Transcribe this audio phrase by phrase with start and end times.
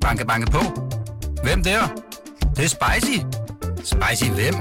[0.00, 0.58] Banke, banke på.
[1.42, 1.80] Hvem der?
[2.40, 3.18] Det, det er spicy.
[3.76, 4.54] Spicy hvem?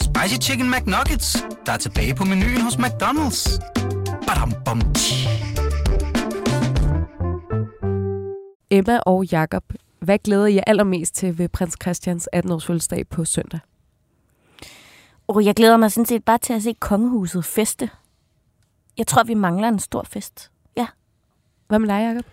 [0.00, 3.58] Spicy Chicken McNuggets, der er tilbage på menuen hos McDonald's.
[4.26, 5.28] Badum, bom, tji.
[8.70, 9.64] Emma og Jakob,
[9.98, 13.60] hvad glæder I jer allermest til ved prins Christians 18-års fødselsdag på søndag?
[15.26, 17.90] Og jeg glæder mig sådan set bare til at se kongehuset feste.
[18.98, 20.50] Jeg tror, vi mangler en stor fest.
[20.76, 20.86] Ja.
[21.68, 22.24] Hvad med dig, Jacob?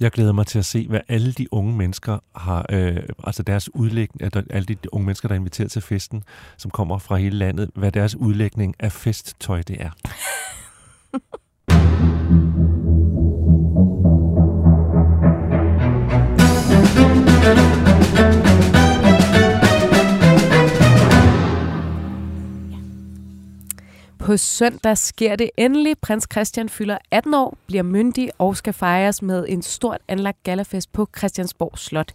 [0.00, 3.74] Jeg glæder mig til at se, hvad alle de unge mennesker har, øh, altså deres
[3.74, 6.22] udlægning, at alle de unge mennesker, der er inviteret til festen,
[6.56, 9.90] som kommer fra hele landet, hvad deres udlægning af festtøj det er.
[24.20, 25.98] På søndag sker det endelig.
[25.98, 30.92] Prins Christian fylder 18 år, bliver myndig og skal fejres med en stort anlagt galafest
[30.92, 32.12] på Christiansborg Slot.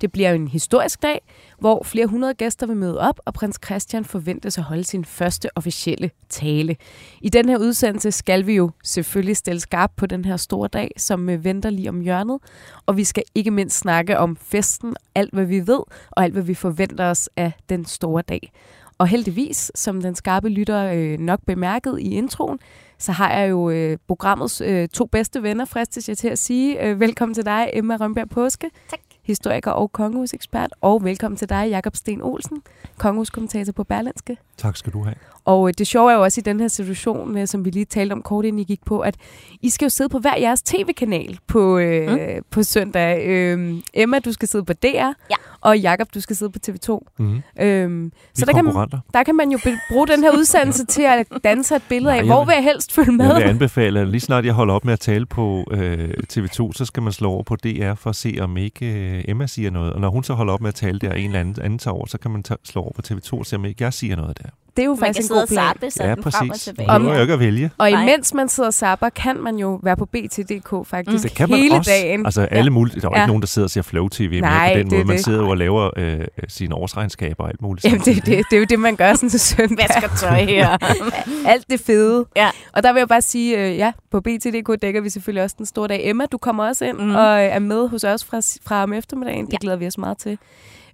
[0.00, 1.20] Det bliver en historisk dag,
[1.58, 5.48] hvor flere hundrede gæster vil møde op, og prins Christian forventes at holde sin første
[5.56, 6.76] officielle tale.
[7.20, 10.90] I den her udsendelse skal vi jo selvfølgelig stille skarp på den her store dag,
[10.96, 12.38] som øh, venter lige om hjørnet.
[12.86, 15.80] Og vi skal ikke mindst snakke om festen, alt hvad vi ved,
[16.10, 18.52] og alt hvad vi forventer os af den store dag.
[18.98, 22.58] Og heldigvis, som den skarpe lytter øh, nok bemærket i introen,
[22.98, 26.84] så har jeg jo øh, programmets øh, to bedste venner, fristes jeg til at sige.
[26.84, 28.70] Øh, velkommen til dig, Emma Rønberg Påske.
[28.90, 29.00] Tak.
[29.22, 30.74] Historiker og kongehusekspert.
[30.80, 32.62] Og velkommen til dig, Jakob Sten Olsen,
[32.96, 34.36] kongehuskommentator på Berlinske.
[34.56, 35.16] Tak skal du have.
[35.48, 37.84] Og øh, det sjove er jo også i den her situation, øh, som vi lige
[37.84, 39.14] talte om kort inden I gik på, at
[39.62, 42.18] I skal jo sidde på hver jeres tv-kanal på, øh, mm.
[42.50, 43.26] på søndag.
[43.28, 45.12] Øh, Emma, du skal sidde på DR, Ja.
[45.60, 46.98] og Jakob, du skal sidde på TV2.
[47.18, 47.42] Mm-hmm.
[47.60, 48.98] Øhm, så der kan, konkurrenter.
[49.14, 49.58] der kan man jo
[49.90, 52.92] bruge den her udsendelse til at danse et billede Nej, af, hvor vil- jeg helst
[52.92, 53.26] følge med.
[53.26, 56.72] Jeg vil anbefale, at lige snart jeg holder op med at tale på øh, TV2,
[56.72, 59.70] så skal man slå over på DR for at se, om ikke øh, Emma siger
[59.70, 59.92] noget.
[59.92, 61.94] Og når hun så holder op med at tale der, en eller anden, anden tager
[61.94, 64.16] over, så kan man ta- slå over på TV2 og se, om ikke jeg siger
[64.16, 64.48] noget der.
[64.78, 65.64] Det er jo Man kan faktisk en god og plan.
[65.68, 66.64] zappe sådan ja, frem og præcis.
[66.64, 66.86] tilbage.
[66.86, 67.70] Man Om- jo ikke at vælge.
[67.78, 68.02] Og Nej.
[68.02, 71.58] imens man sidder og zapper, kan man jo være på BT.dk faktisk Det kan man
[71.58, 71.90] hele også.
[71.90, 72.26] dagen.
[72.26, 73.22] Altså alle mulige, der er jo Ja.
[73.22, 75.04] ikke nogen, der sidder og ser Flow TV Nej, med på den det måde.
[75.04, 75.24] Man det.
[75.24, 77.84] sidder jo og laver øh, sine årsregnskaber og alt muligt.
[77.84, 78.38] Jamen, det, samtidig.
[78.38, 79.86] det, det er jo det, man gør sådan til søndag.
[79.94, 80.68] Vasker tøj her.
[81.52, 82.26] Alt det fede.
[82.36, 82.48] Ja.
[82.72, 85.66] Og der vil jeg bare sige, øh, ja, på BT.dk dækker vi selvfølgelig også den
[85.66, 86.00] store dag.
[86.10, 87.14] Emma, du kommer også ind mm.
[87.14, 89.46] og er med hos os fra, fra om eftermiddagen.
[89.46, 89.58] Det Ja.
[89.60, 90.38] glæder vi os meget til.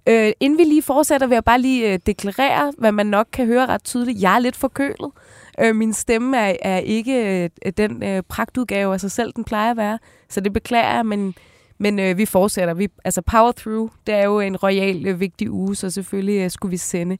[0.07, 3.45] Øh, inden vi lige fortsætter, vil jeg bare lige øh, deklarere, hvad man nok kan
[3.45, 4.21] høre ret tydeligt.
[4.21, 5.11] Jeg er lidt forkølet.
[5.59, 9.71] Øh, min stemme er, er ikke øh, den øh, pragtudgave af sig selv, den plejer
[9.71, 9.99] at være.
[10.29, 11.35] Så det beklager jeg, men,
[11.77, 12.73] men øh, vi fortsætter.
[12.73, 16.51] Vi, altså power through, det er jo en royal øh, vigtig uge, så selvfølgelig øh,
[16.51, 17.17] skulle vi sende.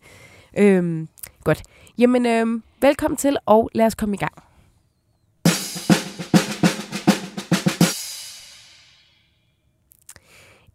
[0.58, 1.08] Øh,
[1.44, 1.64] godt.
[1.98, 4.34] Jamen, øh, velkommen til, og lad os komme i gang.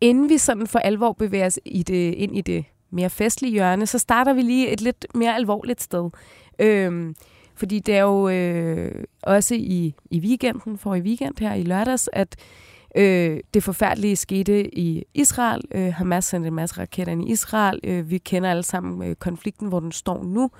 [0.00, 3.86] Inden vi sådan for alvor bevæger os i det, ind i det mere festlige hjørne,
[3.86, 6.10] så starter vi lige et lidt mere alvorligt sted.
[6.58, 7.14] Øhm,
[7.54, 12.10] fordi det er jo øh, også i, i weekenden, for i weekend her i lørdags,
[12.12, 12.36] at
[12.96, 15.60] øh, det forfærdelige skete i Israel.
[15.74, 17.80] Øh, Hamas sendte en masse raketter ind i Israel.
[17.84, 20.50] Øh, vi kender alle sammen øh, konflikten, hvor den står nu.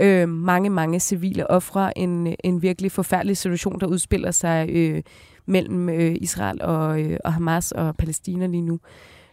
[0.00, 1.98] Øh, mange, mange civile ofre.
[1.98, 5.02] En, en virkelig forfærdelig situation, der udspiller sig øh,
[5.46, 8.80] mellem øh, Israel og, øh, og Hamas og Palæstina lige nu.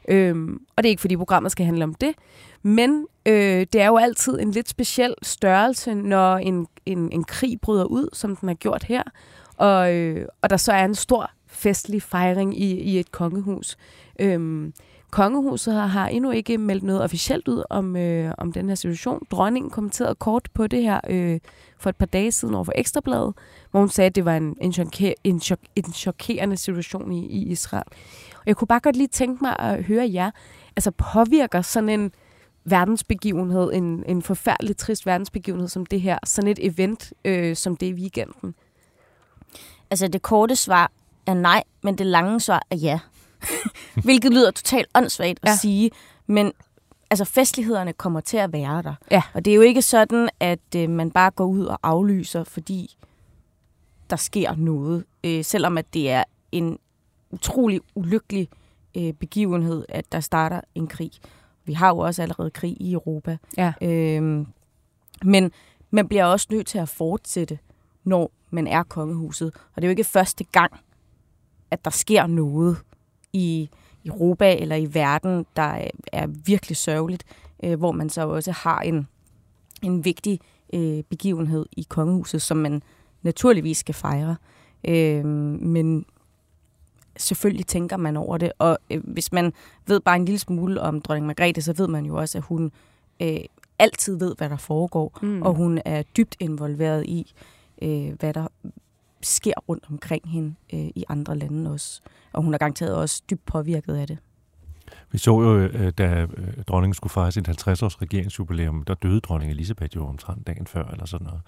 [0.10, 2.16] Øhm, og det er ikke, fordi programmet skal handle om det,
[2.64, 7.62] men øh, det er jo altid en lidt speciel størrelse, når en, en, en krig
[7.62, 9.04] bryder ud, som den har gjort her,
[9.58, 13.78] og, øh, og der så er en stor festlig fejring i, i et kongehus.
[14.20, 14.74] Øhm,
[15.12, 19.26] kongehuset har, har endnu ikke meldt noget officielt ud om, øh, om den her situation.
[19.32, 21.40] Dronningen kommenterede kort på det her øh,
[21.78, 23.34] for et par dage siden over for Ekstrabladet,
[23.72, 27.26] hvor hun sagde, at det var en, en, choker, en, chok, en chokerende situation i,
[27.26, 27.88] i Israel.
[28.36, 30.32] Og jeg kunne bare godt lige tænke mig at høre jer.
[30.76, 32.12] Altså påvirker sådan en
[32.66, 37.88] verdensbegivenhed, en, en forfærdelig trist verdensbegivenhed som det her, sådan et event øh, som det
[37.88, 38.56] i weekenden?
[39.92, 40.92] Altså, det korte svar
[41.26, 43.00] er nej, men det lange svar er ja.
[44.06, 45.56] Hvilket lyder totalt åndssvagt at Ja.
[45.56, 45.92] sige,
[46.28, 46.52] men
[47.10, 48.94] altså, festlighederne kommer til at være der.
[49.12, 49.22] Ja.
[49.34, 52.98] Og det er jo ikke sådan, at øh, man bare går ud og aflyser, fordi
[54.10, 55.06] der sker noget.
[55.24, 56.78] Øh, selvom at det er en
[57.32, 58.50] utrolig ulykkelig
[58.98, 61.12] øh, begivenhed, at der starter en krig.
[61.66, 63.38] Vi har jo også allerede krig i Europa.
[63.58, 63.74] Ja.
[63.82, 64.48] Øhm,
[65.24, 65.52] men
[65.92, 67.60] man bliver også nødt til at fortsætte,
[68.04, 69.48] når man er kongehuset.
[69.56, 70.74] Og det er jo ikke første gang,
[71.72, 72.78] at der sker noget
[73.34, 73.70] i
[74.06, 77.24] Europa eller i verden, der er- virkelig sørgeligt,
[77.64, 79.08] øh, hvor man så også har en,
[79.82, 80.40] en vigtig
[80.74, 82.82] øh, begivenhed i kongehuset, som man
[83.22, 84.36] naturligvis skal fejre.
[84.88, 86.06] Øh, men
[87.18, 88.52] selvfølgelig tænker man over det.
[88.60, 89.54] Og øh, hvis man
[89.88, 92.72] ved bare en lille smule om dronning Margrethe, så ved man jo også, at hun
[93.22, 93.38] øh,
[93.80, 95.42] altid ved, hvad der foregår, mm.
[95.42, 97.34] og hun er dybt involveret i,
[97.82, 98.48] øh, hvad der
[99.22, 102.02] sker rundt omkring hende øh, i andre lande også.
[102.34, 104.18] Og hun er garanteret også dybt påvirket af det.
[105.12, 109.52] Vi så jo, øh, da øh, dronningen skulle fejre sit 50-års regeringsjubilæum, der døde dronning
[109.52, 111.42] Elisabeth jo omtrent dagen før, eller sådan noget.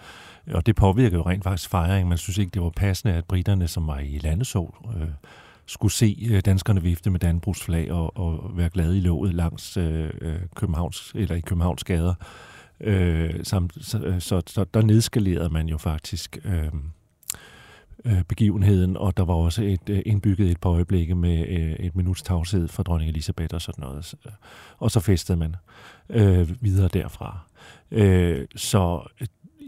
[0.55, 2.09] Og det påvirkede jo rent faktisk fejringen.
[2.09, 5.07] Man synes ikke, det var passende, at britterne, som var i landeså, øh,
[5.65, 9.77] skulle se øh, danskerne vifte med Danbrugs flag og, og være glade i låget langs
[9.77, 10.09] øh,
[10.55, 12.13] Københavns, eller i Københavns gader.
[12.79, 16.71] Øh, samt, så, så, så der nedskalerede man jo faktisk øh,
[18.05, 21.95] øh, begivenheden, og der var også et øh, indbygget et par øjeblikke med øh, et
[21.95, 24.15] minuts tavshed for dronning Elisabeth og sådan noget.
[24.77, 25.55] Og så festede man
[26.09, 27.39] øh, videre derfra.
[27.91, 29.01] Øh, så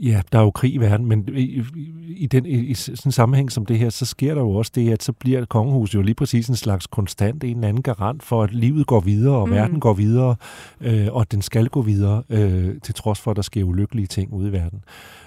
[0.01, 1.63] ja, der er jo krig i verden, men i,
[2.07, 4.71] i, den, i, i sådan en sammenhæng som det her, så sker der jo også
[4.75, 8.23] det, at så bliver kongehuset jo lige præcis en slags konstant, en eller anden garant
[8.23, 9.53] for, at livet går videre, og mm.
[9.53, 10.35] verden går videre,
[10.81, 14.33] øh, og den skal gå videre, øh, til trods for, at der sker ulykkelige ting
[14.33, 14.83] ude i verden.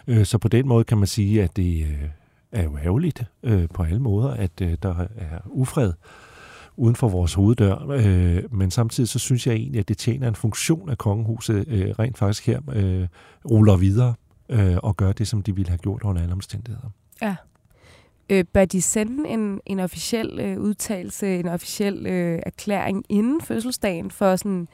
[0.07, 2.09] Øh, så på den måde kan man sige, at det øh,
[2.53, 5.93] er jo ærgerligt øh, på alle måder, at øh, der er ufred
[6.77, 7.89] uden for vores hoveddør.
[7.91, 11.91] Øh, men samtidig så synes jeg egentlig, at det tjener en funktion af kongehuset øh,
[11.91, 13.07] rent faktisk her øh,
[13.51, 14.15] ruller videre
[14.49, 16.89] øh, og gør det, som de ville have gjort under alle omstændigheder.
[17.23, 17.37] Ja.
[18.31, 24.11] Øh, bør de sende en, en officiel øh, udtalelse, en officiel øh, erklæring inden fødselsdagen
[24.11, 24.69] for sådan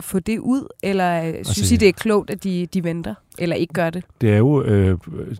[0.00, 3.14] få det ud, eller øh, altså, synes I, det er klogt, at de, de venter,
[3.38, 4.04] eller ikke gør det?
[4.20, 4.98] Det er jo, øh,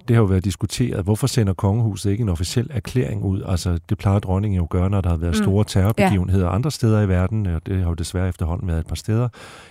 [0.08, 3.42] det har jo været diskuteret, hvorfor sender kongehuset ikke en officiel erklæring ud?
[3.46, 5.42] Altså, det plejer dronningen jo at gøre, når der har været mm.
[5.42, 6.54] store terrorbegivenheder ja.
[6.54, 9.28] andre steder i verden, og det har jo desværre efterhånden været et par steder,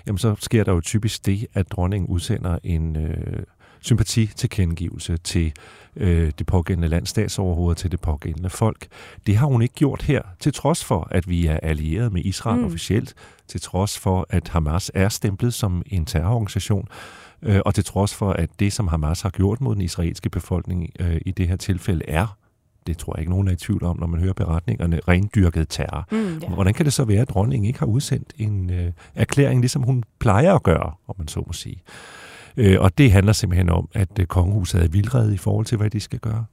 [0.07, 3.43] jamen så sker der jo typisk det, at dronningen udsender en øh,
[3.81, 5.53] sympatitilkendegivelse til
[5.95, 8.87] øh, det pågældende lands statsoverhoveder, til det pågældende folk.
[9.27, 12.59] Det har hun ikke gjort her, til trods for, at vi er allieret med Israel
[12.59, 12.65] mm.
[12.65, 13.13] officielt,
[13.47, 16.87] til trods for, at Hamas er stemplet som en terrororganisation,
[17.41, 20.89] øh, og til trods for, at det, som Hamas har gjort mod den israelske befolkning
[20.99, 22.37] øh, i det her tilfælde, er
[22.87, 26.07] det tror jeg ikke nogen er i tvivl om, når man hører beretningerne, rendyrket terror.
[26.11, 26.49] Mm, ja.
[26.49, 30.03] Hvordan kan det så være, at dronningen ikke har udsendt en øh, erklæring, ligesom hun
[30.19, 31.81] plejer at gøre, om man så må sige?
[32.57, 35.89] Øh, og det handler simpelthen om, at øh, kongehuset er vildrede i forhold til, hvad
[35.89, 36.45] de skal gøre.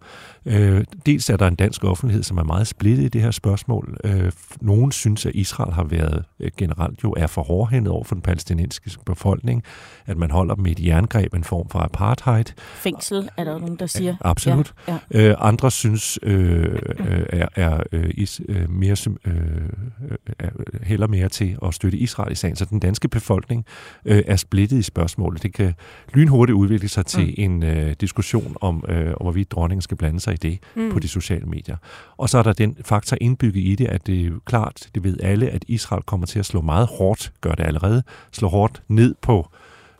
[0.47, 3.97] Øh, dels er der en dansk offentlighed, som er meget splittet i det her spørgsmål.
[4.05, 8.14] Øh, nogen synes, at Israel har været øh, generelt jo er for hårdhændet over for
[8.14, 9.62] den palæstinensiske befolkning,
[10.06, 12.44] at man holder dem i et jerngreb, en form for apartheid.
[12.75, 14.11] Fængsel er der nogen, der siger.
[14.11, 14.75] Ja, absolut.
[14.88, 15.29] Ja, ja.
[15.29, 19.35] Øh, andre synes, øh, øh, er, er øh, is, øh, mere, øh,
[20.38, 20.49] er,
[20.82, 22.56] heller mere til at støtte Israel i sagen.
[22.56, 23.64] Så den danske befolkning
[24.05, 25.43] øh, er splittet i spørgsmålet.
[25.43, 25.75] Det kan
[26.14, 27.34] lynhurtigt udvikle sig til mm.
[27.37, 30.90] en øh, diskussion om, øh, om hvorvidt dronningen skal blande sig i det mm.
[30.92, 31.76] på de sociale medier.
[32.16, 35.20] Og så er der den faktor indbygget i det, at det er klart, det ved
[35.22, 38.02] alle, at Israel kommer til at slå meget hårdt, gør det allerede,
[38.32, 39.48] slå hårdt ned på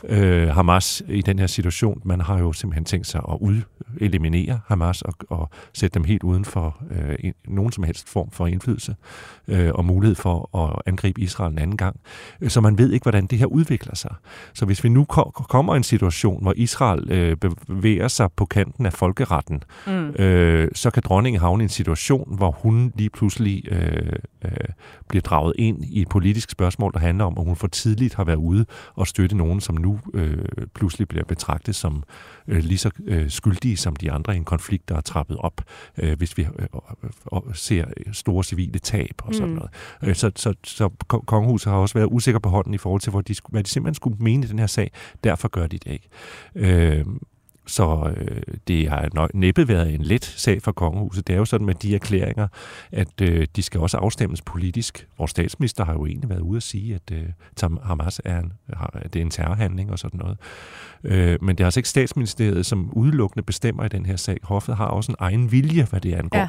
[0.09, 2.03] øh, Hamas i den her situation.
[2.05, 3.61] Man har jo simpelthen tænkt sig at ud,
[4.01, 8.31] eliminere Hamas og, og sætte dem helt uden for øh, en, nogen som helst form
[8.31, 8.97] for indflydelse
[9.49, 12.01] øh, og mulighed for at angribe Israel en anden gang.
[12.49, 14.15] Så man ved ikke, hvordan det her udvikler sig.
[14.55, 17.37] Så hvis vi nu ko- kommer i en situation, hvor Israel øh,
[17.67, 20.11] bevæger sig på kanten af folkeretten, mm.
[20.11, 24.13] øh, så kan dronningen havne i en situation, hvor hun lige pludselig øh,
[24.45, 24.51] øh,
[25.09, 28.25] bliver draget ind i et politisk spørgsmål, der handler om, at hun for tidligt har
[28.25, 30.45] været ude og støtte nogen, som nu øh,
[30.75, 32.03] pludselig bliver betragtet som
[32.49, 35.61] øh, lige så øh, skyldige som de andre i en konflikt, der er trappet op,
[35.99, 36.67] øh, hvis vi øh,
[37.33, 39.55] øh, ser store civile tab og sådan mm.
[39.55, 39.71] noget.
[40.03, 40.89] Øh, så, så, så
[41.27, 43.95] kongehuset har også været usikker på hånden i forhold til, hvor de, hvad de simpelthen
[43.95, 44.91] skulle mene i den her sag.
[45.25, 46.09] Derfor gør de det ikke.
[46.55, 47.05] Øh,
[47.71, 51.27] så øh, det har nok næppe været en let sag for kongehuset.
[51.27, 52.49] Det er jo sådan med de erklæringer,
[52.93, 55.09] at øh, de skal også afstemmes politisk.
[55.19, 59.03] Vores statsminister har jo egentlig været ude at sige, at øh, Hamas er en, har,
[59.13, 60.39] det er en terrorhandling og sådan noget.
[61.05, 64.37] Øh, men det er altså ikke statsministeriet, som udelukkende bestemmer i den her sag.
[64.43, 66.39] Hoffet har også en egen vilje, hvad det angår.
[66.39, 66.49] Ja.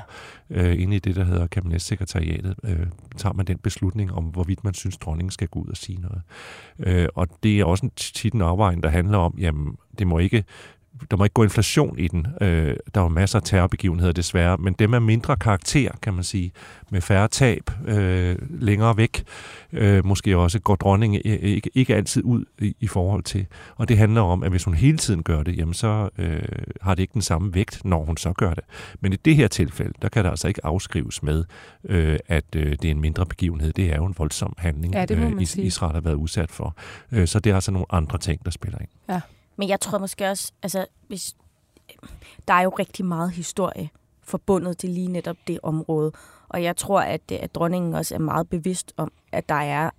[0.49, 2.87] Øh, inde i det, der hedder kabinetssekretariatet, øh,
[3.17, 6.21] tager man den beslutning om, hvorvidt man synes, dronningen skal gå ud og sige noget.
[6.79, 10.17] Øh, og det er også en tit en afvejning, der handler om, jamen, det må
[10.17, 10.43] ikke
[11.11, 12.27] der må ikke gå inflation i den.
[12.41, 16.23] Øh, der er jo masser af terrorbegivenheder desværre, men dem er mindre karakter, kan man
[16.23, 16.51] sige,
[16.89, 19.23] med færre tab øh, længere væk.
[19.73, 23.45] Øh, måske også går dronningen ikke, ikke altid ud i, i forhold til.
[23.75, 26.41] Og det handler om, at hvis hun hele tiden gør det, jamen så øh,
[26.81, 28.63] har det ikke den samme vægt, når hun så gør det.
[28.99, 31.43] Men i det her tilfælde, der kan der altså ikke afskrives med,
[31.83, 33.73] øh, at øh, det er en mindre begivenhed.
[33.73, 36.75] Det er jo en voldsom handling, ja, øh, Israel har været udsat for.
[37.11, 38.89] Øh, så det er altså nogle andre ting, der spiller ind.
[39.09, 39.21] Ja.
[39.61, 41.35] Men jeg tror måske også, altså, hvis,
[42.47, 43.89] der er jo rigtig meget historie
[44.23, 46.11] forbundet til lige netop det område.
[46.49, 49.89] Og jeg tror, at, at dronningen også er meget bevidst om, at der er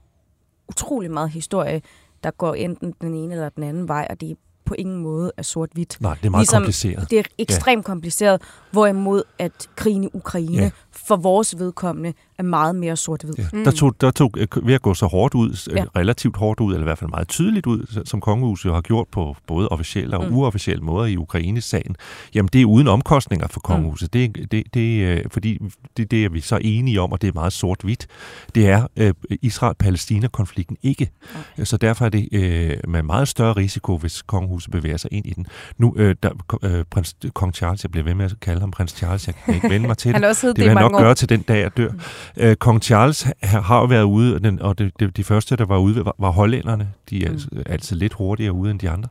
[0.69, 1.83] utrolig meget historie,
[2.25, 5.33] der går enten den ene eller den anden vej, og det er på ingen måde
[5.37, 6.01] er sort-hvidt.
[6.01, 7.11] Nej, det er meget ligesom, kompliceret.
[7.11, 7.87] Det er ekstremt ja.
[7.87, 10.71] kompliceret, hvorimod at krigen i Ukraine ja.
[10.93, 13.35] For vores vedkommende er meget mere sort-hvid.
[13.39, 13.45] Ja.
[13.53, 13.65] Mm.
[13.65, 15.85] Der, tog, der tog, øh, ved at gå så hårdt ud, ja.
[15.97, 19.37] relativt hårdt ud, eller i hvert fald meget tydeligt ud, som kongehuset har gjort på
[19.47, 20.37] både officielle og mm.
[20.37, 21.97] uofficielle måder i Ukraines-sagen,
[22.35, 24.15] jamen det er uden omkostninger for kongehuset.
[24.15, 24.33] Mm.
[24.33, 25.59] Det, det, det, øh, fordi
[25.97, 28.07] det, det er vi så enige om, og det er meget sort-hvidt.
[28.55, 31.11] Det er øh, Israel-Palæstina-konflikten ikke.
[31.55, 31.65] Okay.
[31.65, 35.31] Så derfor er det øh, med meget større risiko, hvis kongehuset bevæger sig ind i
[35.31, 35.47] den.
[35.79, 36.31] Nu, øh, der,
[36.63, 39.55] øh, prins, kong Charles, jeg bliver ved med at kalde ham prins Charles, jeg kan
[39.55, 40.15] ikke vende mig til det.
[40.15, 41.01] han også jeg nok år.
[41.01, 41.91] gøre til den dag, jeg dør.
[41.91, 42.01] Mm.
[42.37, 45.65] Øh, Kong Charles har jo været ude, og, den, og det, det, de første, der
[45.65, 46.89] var ude, var, var hollænderne.
[47.11, 47.35] De er mm.
[47.35, 49.09] altid, altid lidt hurtigere ude end de andre.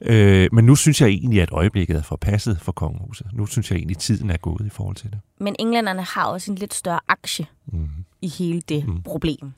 [0.00, 3.26] Øh, men nu synes jeg egentlig, at øjeblikket er forpasset for kongehuset.
[3.32, 5.18] Nu synes jeg egentlig, at tiden er gået i forhold til det.
[5.40, 7.88] Men englænderne har også en lidt større aktie mm.
[8.22, 9.02] i hele det mm.
[9.02, 9.52] problem.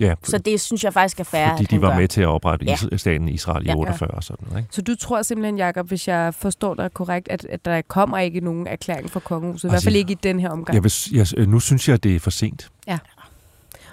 [0.00, 1.98] Ja, så det synes jeg faktisk er fair, Fordi de var gør.
[1.98, 2.96] med til at oprette ja.
[2.96, 3.76] staten Israel i ja.
[3.76, 4.62] 48 og sådan noget.
[4.62, 4.74] Ikke?
[4.74, 8.40] Så du tror simpelthen, Jacob, hvis jeg forstår dig korrekt, at, at der kommer ikke
[8.40, 9.64] nogen erklæring fra kongehuset?
[9.64, 10.74] Altså, I hvert fald ikke i den her omgang.
[10.74, 12.70] Jeg vil, jeg, nu synes jeg, at det er for sent.
[12.86, 12.98] Ja.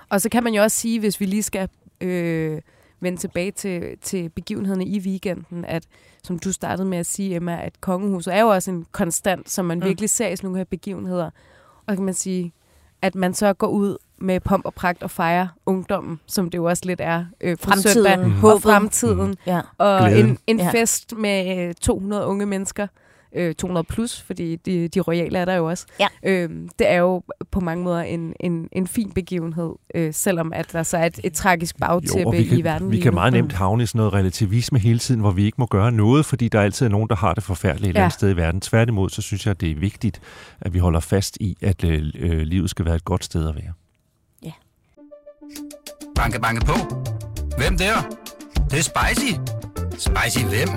[0.09, 1.69] Og så kan man jo også sige, hvis vi lige skal
[2.01, 2.61] øh,
[2.99, 5.83] vende tilbage til, til begivenhederne i weekenden, at
[6.23, 9.65] som du startede med at sige, Emma, at kongehuset er jo også en konstant, som
[9.65, 9.85] man mm.
[9.85, 11.29] virkelig ser i sådan nogle her begivenheder.
[11.87, 12.53] Og kan man sige,
[13.01, 16.65] at man så går ud med pomp og pragt og fejre ungdommen, som det jo
[16.65, 17.93] også lidt er øh, på fremtiden.
[17.93, 18.43] søndag, mm.
[18.43, 19.27] og fremtiden.
[19.27, 19.37] Mm.
[19.47, 19.61] Ja.
[19.77, 20.71] Og en, en ja.
[20.71, 22.87] fest med 200 unge mennesker,
[23.35, 25.85] øh, 200 plus, fordi de, de royale er der jo også.
[25.99, 26.07] Ja.
[26.23, 30.73] Øh, det er jo på mange måder en, en, en fin begivenhed, øh, selvom at
[30.73, 33.85] der så er et, et tragisk bagtæppe i verden Vi kan meget nemt havne i
[33.85, 36.89] sådan noget relativisme hele tiden, hvor vi ikke må gøre noget, fordi der altid er
[36.89, 38.61] nogen, der har det forfærdeligt et eller andet sted i verden.
[38.61, 40.21] Tværtimod, så synes jeg, det er vigtigt,
[40.61, 43.55] at vi holder fast i, at øh, øh livet skal være et godt sted at
[43.55, 43.73] være.
[46.15, 46.73] Banke, banke på.
[47.57, 47.95] Hvem der?
[48.53, 49.33] Det, det er spicy.
[49.91, 50.69] Spicy hvem?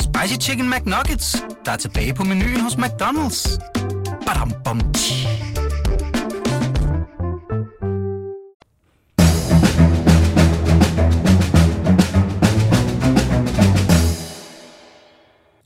[0.00, 3.58] Spicy Chicken McNuggets, der er tilbage på menuen hos McDonald's.
[4.26, 4.80] Badum, bom,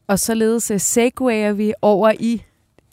[0.09, 2.43] Og således øh, segwayer vi over i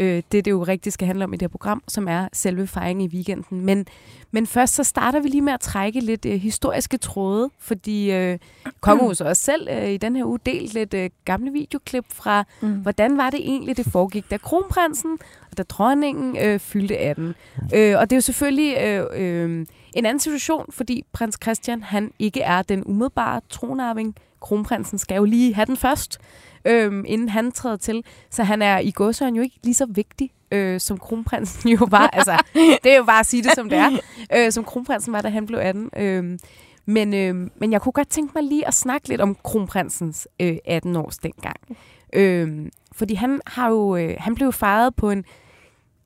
[0.03, 2.67] øh, det, det jo rigtig skal handle om i det her program, som er selve
[2.67, 3.61] fejringen i weekenden.
[3.61, 3.85] Men,
[4.31, 8.39] men først så starter vi lige med at trække lidt øh, historiske tråde, fordi øh,
[8.81, 12.73] Kongehuset også selv øh, i den her uge delt lidt øh, gamle videoklip fra, mm.
[12.73, 15.17] hvordan var det egentlig, det foregik, da kronprinsen
[15.51, 17.35] og da dronningen øh, fyldte 18.
[17.75, 22.11] Øh, og det er jo selvfølgelig øh, øh, en anden situation, fordi prins Christian han
[22.19, 24.15] ikke er den umiddelbare tronarving.
[24.43, 26.19] Kronprinsen skal jo lige have den først
[26.65, 28.03] øhm, inden han træder til.
[28.29, 32.07] Så han er i godsøjen jo ikke lige så vigtig, øh, som kronprinsen jo var.
[32.17, 33.91] altså, det er jo bare at sige det, som det er.
[34.35, 35.89] Øh, som kronprinsen var, da han blev 18.
[35.97, 36.39] Øh,
[36.85, 40.57] men, øh, men jeg kunne godt tænke mig lige at snakke lidt om kronprinsens øh,
[40.67, 41.57] 18-års dengang.
[42.13, 45.25] Øh, fordi han har jo øh, han blev fejret på en,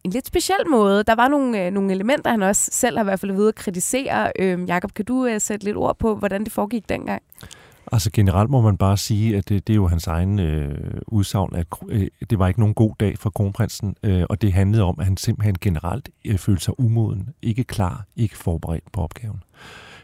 [0.04, 1.04] en lidt speciel måde.
[1.04, 3.56] Der var nogle, øh, nogle elementer, han også selv har i hvert fald ved at
[3.56, 4.32] kritisere.
[4.40, 7.22] Øh, Jakob, kan du øh, sætte lidt ord på, hvordan det foregik dengang?
[7.92, 11.56] Altså generelt må man bare sige, at det, det er jo hans egen øh, udsagn,
[11.56, 14.96] at øh, det var ikke nogen god dag for kronprinsen, øh, og det handlede om,
[15.00, 19.44] at han simpelthen generelt øh, følte sig umoden, ikke klar, ikke forberedt på opgaven.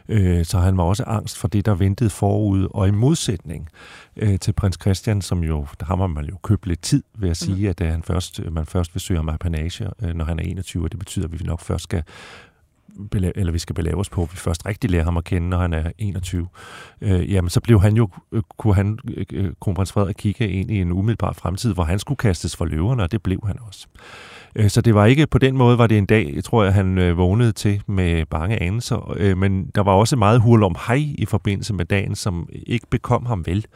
[0.08, 3.68] Øh, så han var også angst for det, der ventede forud, og i modsætning
[4.16, 7.36] øh, til prins Christian, som jo, der har man jo købt lidt tid ved at
[7.36, 7.74] sige, mm.
[7.78, 10.90] at han først, man først vil søge om apanage, øh, når han er 21, og
[10.90, 12.02] det betyder, at vi nok først skal
[13.34, 15.58] eller vi skal belave os på, at vi først rigtig lærer ham at kende, når
[15.58, 16.48] han er 21,
[17.00, 20.70] øh, jamen så blev han jo, øh, kunne han, øh, øh, kronprins Frederik kigge ind
[20.70, 23.86] i en umiddelbar fremtid, hvor han skulle kastes for løverne, og det blev han også.
[24.56, 26.74] Øh, så det var ikke på den måde, var det en dag, jeg tror jeg,
[26.74, 30.76] han øh, vågnede til med bange anelser, øh, men der var også meget hurl om
[30.86, 33.66] hej i forbindelse med dagen, som ikke bekom ham vel.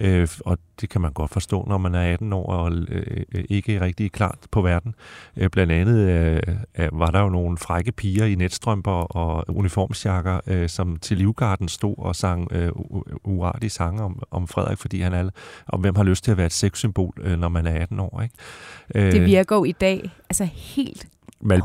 [0.00, 3.80] Øh, og det kan man godt forstå, når man er 18 år og øh, ikke
[3.80, 4.94] rigtig klart på verden.
[5.36, 5.98] Øh, blandt andet
[6.78, 11.68] øh, var der jo nogle frække piger i netstrømper og uniformsjakker, øh, som til Livgarden
[11.68, 12.72] stod og sang øh,
[13.24, 15.30] uartige sange om, om Frederik, fordi han er,
[15.66, 18.22] om hvem har lyst til at være et sexsymbol, øh, når man er 18 år.
[18.22, 18.34] Ikke?
[18.94, 21.06] Øh, det virker jo i dag altså helt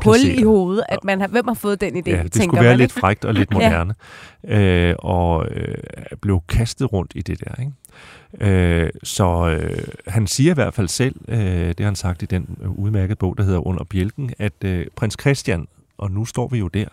[0.04, 2.72] hul i hovedet, at man har, hvem har fået den idé, ja, det skulle være
[2.72, 3.94] man, lidt frægt og lidt moderne,
[4.44, 4.90] ja.
[4.90, 5.74] øh, og øh,
[6.20, 7.60] blev kastet rundt i det der.
[7.60, 7.72] Ikke?
[8.40, 11.38] Øh, så øh, han siger i hvert fald selv, øh,
[11.68, 14.86] det har han sagt i den øh, udmærkede bog, der hedder Under Bjælken, at øh,
[14.96, 16.88] prins Christian, og nu står vi jo der,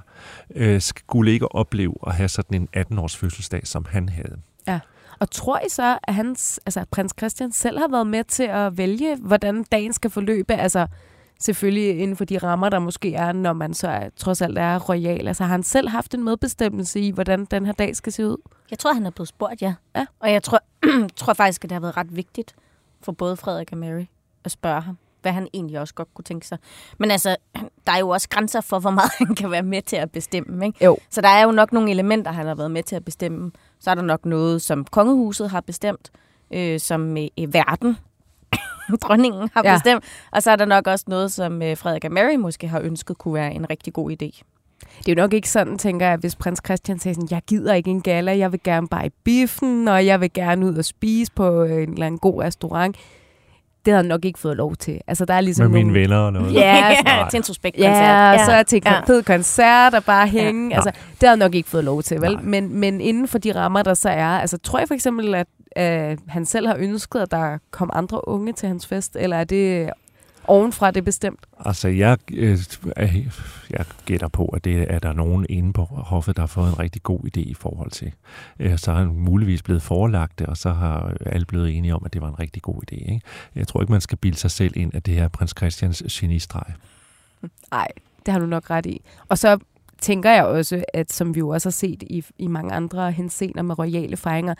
[0.55, 4.37] øh, skulle ikke opleve at have sådan en 18-års fødselsdag, som han havde.
[4.67, 4.79] Ja.
[5.19, 8.77] Og tror I så, at hans, altså, prins Christian selv har været med til at
[8.77, 10.53] vælge, hvordan dagen skal forløbe?
[10.53, 10.87] Altså,
[11.41, 14.79] selvfølgelig inden for de rammer, der måske er, når man så er, trods alt er
[14.89, 15.27] royal.
[15.27, 18.37] Altså har han selv haft en medbestemmelse i, hvordan den her dag skal se ud?
[18.71, 19.73] Jeg tror, han er blevet spurgt, ja.
[19.95, 20.05] Ja.
[20.19, 20.59] Og jeg tror,
[21.15, 22.55] tror faktisk, at det har været ret vigtigt
[23.01, 24.05] for både Frederik og Mary
[24.43, 26.57] at spørge ham, hvad han egentlig også godt kunne tænke sig.
[26.97, 27.35] Men altså,
[27.87, 30.65] der er jo også grænser for, hvor meget han kan være med til at bestemme.
[30.65, 30.85] Ikke?
[30.85, 30.97] Jo.
[31.09, 33.51] Så der er jo nok nogle elementer, han har været med til at bestemme.
[33.79, 36.11] Så er der nok noget, som kongehuset har bestemt,
[36.53, 37.97] øh, som øh, verden,
[39.03, 39.73] dronningen har Ja.
[39.75, 40.03] bestemt.
[40.31, 43.17] Og så er der nok også noget, som øh, Frederik og Mary måske har ønsket
[43.17, 44.41] kunne være en rigtig god idé.
[44.97, 47.73] Det er jo nok ikke sådan, tænker jeg, hvis prins Christian sagde sådan, jeg gider
[47.73, 50.85] ikke en gala, jeg vil gerne bare i biffen, og jeg vil gerne ud og
[50.85, 52.95] spise på en eller anden god restaurant.
[53.85, 55.01] Det havde han nok ikke fået lov til.
[55.07, 56.01] Altså, der er ligesom Med mine nogle...
[56.01, 56.53] venner og noget.
[56.53, 56.97] Ja,
[57.31, 57.93] til en suspektkoncert.
[57.93, 58.99] Ja, ja, så er til en ja.
[59.07, 60.69] fed koncert og bare hænge.
[60.69, 60.75] Ja.
[60.75, 62.31] Altså, det har jeg nok ikke fået lov til, vel?
[62.31, 62.41] Nej.
[62.43, 65.47] Men, men inden for de rammer, der så er, altså tror jeg for eksempel, at
[65.77, 69.43] øh, han selv har ønsket, at der kom andre unge til hans fest, eller er
[69.43, 69.89] det
[70.47, 71.39] ovenfra det er bestemt?
[71.65, 72.59] Altså, jeg, øh,
[73.69, 76.79] jeg gætter på, at det er der nogen inde på hoffet, der har fået en
[76.79, 78.11] rigtig god idé i forhold til.
[78.59, 82.01] Øh, Så har han muligvis blevet forelagt det, og så har alle blevet enige om,
[82.05, 82.95] at det var en rigtig god idé.
[82.95, 83.21] Ikke?
[83.55, 86.03] Jeg tror ikke, man skal bilde sig selv ind, at det her er prins Christians
[86.11, 86.73] genistreg.
[87.71, 87.87] Nej,
[88.25, 89.01] det har du nok ret i.
[89.29, 89.59] Og så
[90.01, 93.61] tænker jeg også, at som vi jo også har set i, i mange andre hensener
[93.61, 94.53] med royale fejringer,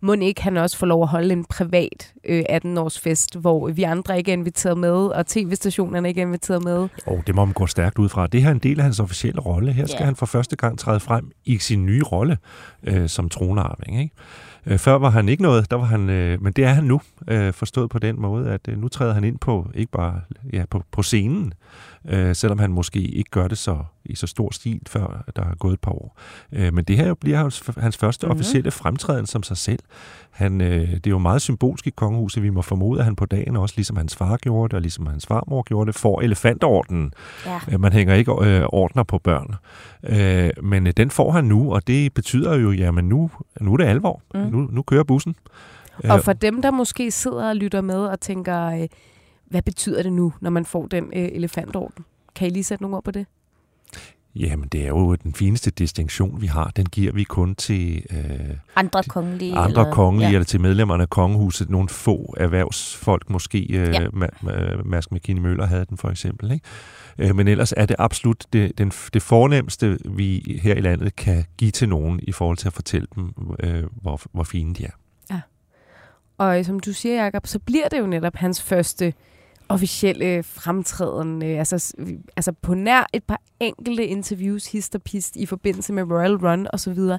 [0.00, 3.82] må ikke han også få lov at holde en privat øh, 18-års fest, hvor vi
[3.82, 6.88] andre ikke er inviteret med, og tv-stationerne ikke er inviteret med.
[7.06, 8.26] Og det må man gå stærkt ud fra.
[8.26, 9.72] Det her er en del af hans officielle rolle.
[9.72, 10.04] Her skal Ja.
[10.04, 12.38] han for første gang træde frem i sin nye rolle
[12.82, 14.00] øh, som tronarving.
[14.02, 14.14] Ikke?
[14.66, 17.00] Øh, før var han ikke noget, der var han, øh, men det er han nu,
[17.28, 20.20] øh, forstået på den måde, at øh, nu træder han ind på ikke bare
[20.52, 21.52] ja, på, på scenen,
[22.08, 25.54] øh, selvom han måske ikke gør det så i så stor stil, før der er
[25.54, 26.18] gået et par år.
[26.52, 28.30] Øh, men det her bliver hans, hans første Mhm.
[28.30, 28.40] mm-hmm.
[28.40, 29.78] officielle fremtræden som sig selv.
[30.30, 32.42] Han, øh, det er jo meget symbolsk i kongehuset.
[32.42, 35.06] Vi må formode, at han på dagen også, ligesom hans far gjorde det, og ligesom
[35.06, 37.12] hans farmor gjorde det, får elefantordenen.
[37.46, 37.58] Ja.
[37.72, 39.54] Øh, Man hænger ikke øh, ordner på børn.
[40.02, 43.76] Øh, men øh, den får han nu, og det betyder jo, jamen nu, nu er
[43.76, 44.22] det alvor.
[44.34, 44.40] Mm.
[44.40, 44.46] Mm.
[44.46, 45.34] Nu, nu kører bussen.
[46.04, 48.88] Og for dem, der måske sidder og lytter med og tænker, øh,
[49.50, 52.04] hvad betyder det nu, når man får den øh, elefantorden?
[52.34, 53.26] Kan I lige sætte nogle ord på det?
[54.36, 56.70] Jamen, det er jo den fineste distinktion, vi har.
[56.76, 59.56] Den giver vi kun til øh, Andre kongelige.
[59.56, 60.30] andre eller, kongelige, ja.
[60.30, 60.34] Ja.
[60.36, 61.70] eller til medlemmerne af kongehuset.
[61.70, 63.90] Nogle få erhvervsfolk, måske øh, Ja.
[64.02, 64.06] ja.
[64.08, 66.52] Ma- Ma- Mask McKinney Møller havde den for eksempel.
[66.52, 66.66] Ikke?
[67.18, 71.44] Øh, men ellers er det absolut det, den, det fornemmeste, vi her i landet kan
[71.56, 74.90] give til nogen i forhold til at fortælle dem, øh, hvor, hvor fine de er.
[76.38, 79.12] Og øh, som du siger, Jacob, så bliver det jo netop hans første
[79.68, 81.42] officielle fremtræden.
[81.42, 81.94] Øh, altså,
[82.36, 86.66] altså på nær et par enkelte interviews, hist og pist, i forbindelse med Royal Run
[86.72, 87.18] og så videre,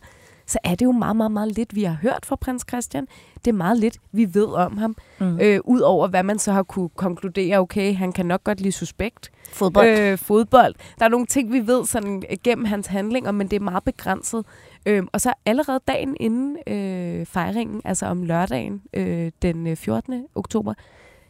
[0.50, 3.08] så er det jo meget, meget, meget lidt, vi har hørt fra prins Christian.
[3.46, 4.96] Det er meget lidt, vi ved om ham.
[5.20, 5.40] Mm.
[5.40, 9.32] Øh, Udover hvad man så har kunne konkludere, okay, han kan nok godt lide suspekt.
[9.52, 9.88] Fodbold.
[9.88, 10.12] Øh.
[10.12, 10.76] Øh, fodbold.
[11.00, 13.84] Der er nogle ting, vi ved sådan øh, gennem hans handlinger, men det er meget
[13.84, 14.46] begrænset.
[14.86, 20.26] Øh, og så allerede dagen inden øh, fejringen, altså om lørdagen, øh, den øh, 14.
[20.36, 20.74] oktober,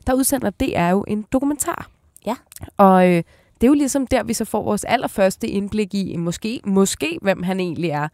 [0.10, 1.88] der udsender DR jo en dokumentar.
[2.26, 2.36] Ja.
[2.78, 3.15] Og øh,
[3.62, 7.43] det er jo ligesom der, vi så får vores allerførste indblik i, måske, måske hvem
[7.43, 8.08] han egentlig er.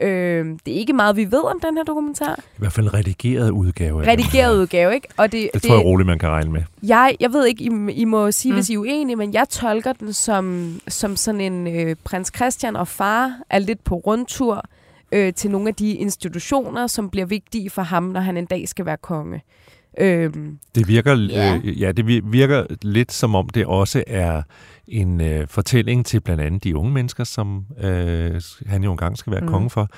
[0.00, 2.34] Øh, det er ikke meget, vi ved om den her dokumentar.
[2.38, 4.06] I hvert fald en redigeret udgave.
[4.06, 5.08] Redigeret udgave, ikke?
[5.16, 6.62] Og det, Det tror jeg roligt, man kan regne med.
[6.82, 8.54] jeg, jeg ved ikke, I, I må sige, Mm.
[8.54, 8.56] mm.
[8.56, 12.76] hvis I er uenige, men jeg tolker den som, som sådan en øh, prins Christian
[12.76, 14.64] og far er lidt på rundtur
[15.12, 18.68] øh, til nogle af de institutioner, som bliver vigtige for ham, når han en dag
[18.68, 19.42] skal være konge.
[19.98, 21.56] Øhm, Det virker, Ja.
[21.64, 24.42] øh, ja, det vir- virker lidt som om det også er
[24.90, 29.32] en øh, fortælling til blandt andet de unge mennesker, som øh, han jo engang skal
[29.32, 29.46] være Mm.
[29.48, 29.88] konge for,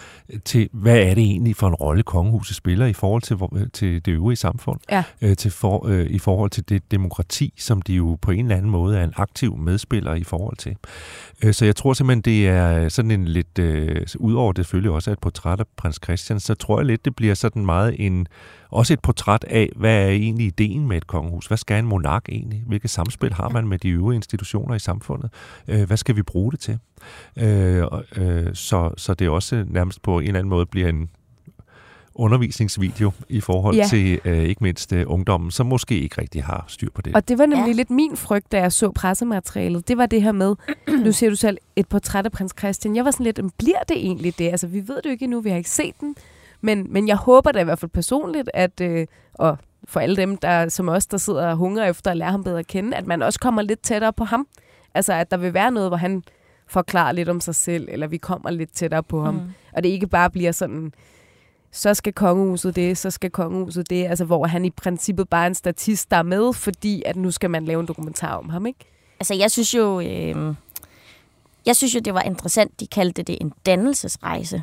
[0.44, 4.04] til hvad er det egentlig for en rolle kongehuset spiller i forhold til, hvor- til
[4.06, 5.04] det øvrige samfund, Ja.
[5.22, 8.56] øh, til for, øh, i forhold til det demokrati, som de jo på en eller
[8.56, 10.76] anden måde er en aktiv medspiller i forhold til.
[11.44, 15.10] Øh, så jeg tror simpelthen, det er sådan en lidt, øh, udover det selvfølgelig også
[15.10, 18.26] er et portræt af prins Christian, så tror jeg lidt, det bliver sådan meget en
[18.70, 21.46] også et portræt af, hvad er egentlig ideen med et kongehus?
[21.46, 22.62] Hvad skal en monark egentlig?
[22.66, 25.30] Hvilket samspil har man med de øvrige institutioner i samfundet?
[25.68, 26.78] Øh, hvad skal vi bruge det til?
[27.36, 31.10] Øh, og, øh, så, så det også nærmest på en eller anden måde bliver en
[32.14, 33.86] undervisningsvideo i forhold Ja.
[33.86, 37.14] til øh, ikke mindst øh, ungdommen, som måske ikke rigtig har styr på det.
[37.16, 37.72] og det var nemlig Ja.
[37.72, 39.88] lidt min frygt, da jeg så pressematerialet.
[39.88, 40.54] Det var det her med,
[41.04, 42.96] nu ser du selv et portræt af prins Christian.
[42.96, 44.48] Jeg var sådan lidt, "Men bliver det egentlig det?
[44.48, 46.14] Altså, vi ved det jo ikke endnu, vi har ikke set den.
[46.60, 50.36] Men, men jeg håber da i hvert fald personligt, at, øh, og for alle dem,
[50.36, 53.06] der, som os, der sidder og hungrer efter at lære ham bedre at kende, at
[53.06, 54.46] man også kommer lidt tættere på ham.
[54.94, 56.22] Altså, at der vil være noget, hvor han
[56.66, 59.34] forklarer lidt om sig selv, eller vi kommer lidt tættere på ham.
[59.34, 59.40] Mm.
[59.72, 60.92] Og det ikke bare bliver sådan,
[61.70, 64.06] så skal kongehuset det, så skal kongehuset det.
[64.06, 67.30] Altså, hvor han i princippet bare er en statist, der er med, fordi at nu
[67.30, 68.84] skal man lave en dokumentar om ham, ikke?
[69.22, 70.54] altså jeg synes jo, øh,
[71.66, 74.62] jeg synes jo, det var interessant, de kaldte det en dannelsesrejse.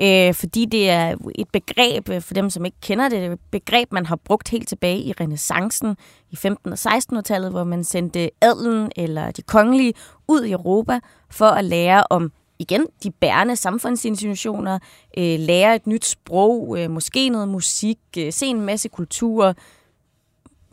[0.00, 3.92] Øh, fordi det er et begreb, øh, for dem som ikke kender det, et begreb,
[3.92, 5.96] man har brugt helt tilbage i renaissancen
[6.30, 9.94] i 15- og 1600-tallet, hvor man sendte adlen eller de kongelige
[10.28, 14.78] ud i Europa for at lære om igen de bærende samfundsinstitutioner,
[15.18, 19.54] øh, lære et nyt sprog, øh, måske noget musik, øh, se en masse kultur,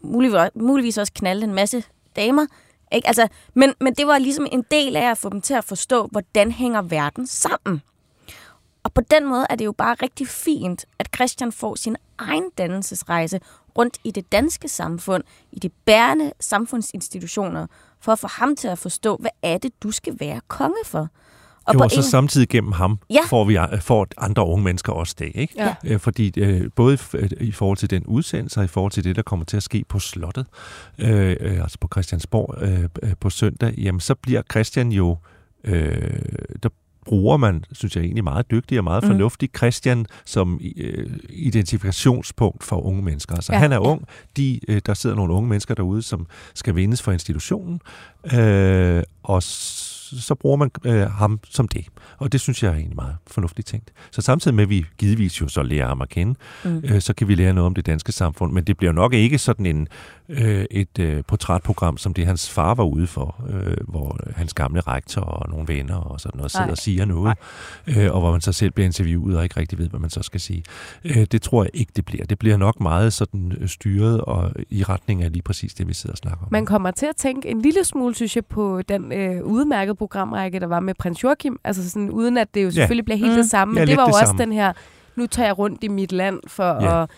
[0.01, 1.83] muligvis, muligvis også knalde en masse
[2.15, 2.45] damer.
[2.91, 3.07] Ikke?
[3.07, 6.07] Altså, men, men det var ligesom en del af at få dem til at forstå,
[6.11, 7.81] hvordan hænger verden sammen.
[8.85, 12.49] Og på den måde er det jo bare rigtig fint, at Christian får sin egen
[12.57, 13.39] dannelsesrejse
[13.77, 17.67] rundt i det danske samfund, i de bærende samfundsinstitutioner,
[18.01, 21.09] for at få ham til at forstå, hvad er det, du skal være konge for.
[21.65, 22.03] Og jo, og så en...
[22.03, 23.21] samtidig gennem ham ja.
[23.27, 25.53] får vi får andre unge mennesker også det, ikke?
[25.57, 25.75] Ja.
[25.83, 26.97] Øh, fordi øh, både
[27.41, 29.85] i forhold til den udsendelse og i forhold til det, der kommer til at ske
[29.89, 30.45] på slottet,
[30.97, 35.17] øh, øh, altså på Christiansborg øh, øh, på søndag, jamen så bliver Christian jo,
[35.63, 36.19] øh,
[36.63, 36.69] der
[37.05, 39.09] bruger man, synes jeg egentlig meget dygtig og meget mm.
[39.09, 43.35] fornuftig, Christian som øh, identifikationspunkt for unge mennesker.
[43.35, 43.59] Altså ja.
[43.59, 44.05] han er ung,
[44.37, 47.81] de, øh, der sidder nogle unge mennesker derude, som skal vindes for institutionen,
[48.33, 49.43] øh, og
[50.21, 51.85] så bruger man øh, ham som det.
[52.17, 53.91] Og det synes jeg er egentlig meget fornuftigt tænkt.
[54.11, 56.81] Så samtidig med, at vi givetvis jo så lærer ham at kende, mm.
[56.83, 58.53] øh, så kan vi lære noget om det danske samfund.
[58.53, 59.87] Men det bliver nok ikke sådan en,
[60.29, 64.81] øh, et øh, portrætprogram, som det hans far var ude for, øh, hvor hans gamle
[64.81, 66.71] rektor og nogle venner og sådan noget sidder Ej.
[66.71, 67.37] og siger noget,
[67.87, 70.21] øh, og hvor man så selv bliver interviewet og ikke rigtig ved, hvad man så
[70.21, 70.63] skal sige.
[71.05, 72.25] Øh, det tror jeg ikke, det bliver.
[72.25, 75.93] Det bliver nok meget sådan øh, styret og i retning af lige præcis det, vi
[75.93, 76.47] sidder og snakker om.
[76.51, 80.59] Man kommer til at tænke en lille smule, synes jeg, på den øh, udmærkede programrække,
[80.59, 81.59] der var med prins Joachim.
[81.63, 83.05] Altså sådan, uden at det jo selvfølgelig ja.
[83.05, 83.37] bliver helt mm.
[83.37, 83.73] det samme.
[83.73, 84.41] Men ja, det var jo også samme.
[84.41, 84.73] den her,
[85.15, 87.01] nu tager jeg rundt i mit land for ja.
[87.03, 87.09] at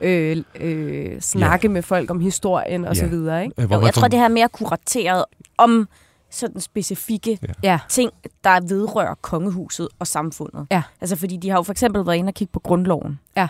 [0.00, 1.72] øh, øh, snakke ja.
[1.72, 3.00] med folk om historien og ja.
[3.00, 3.44] så videre.
[3.44, 3.62] Ikke?
[3.62, 5.24] Jo, jeg tror, det her er mere kurateret
[5.58, 5.88] om
[6.30, 7.78] sådan specifikke ja.
[7.88, 8.10] ting,
[8.44, 10.66] der vedrører kongehuset og samfundet.
[10.70, 10.82] Ja.
[11.00, 13.20] Altså, fordi de har jo for eksempel været inde og kigge på grundloven.
[13.36, 13.48] Ja.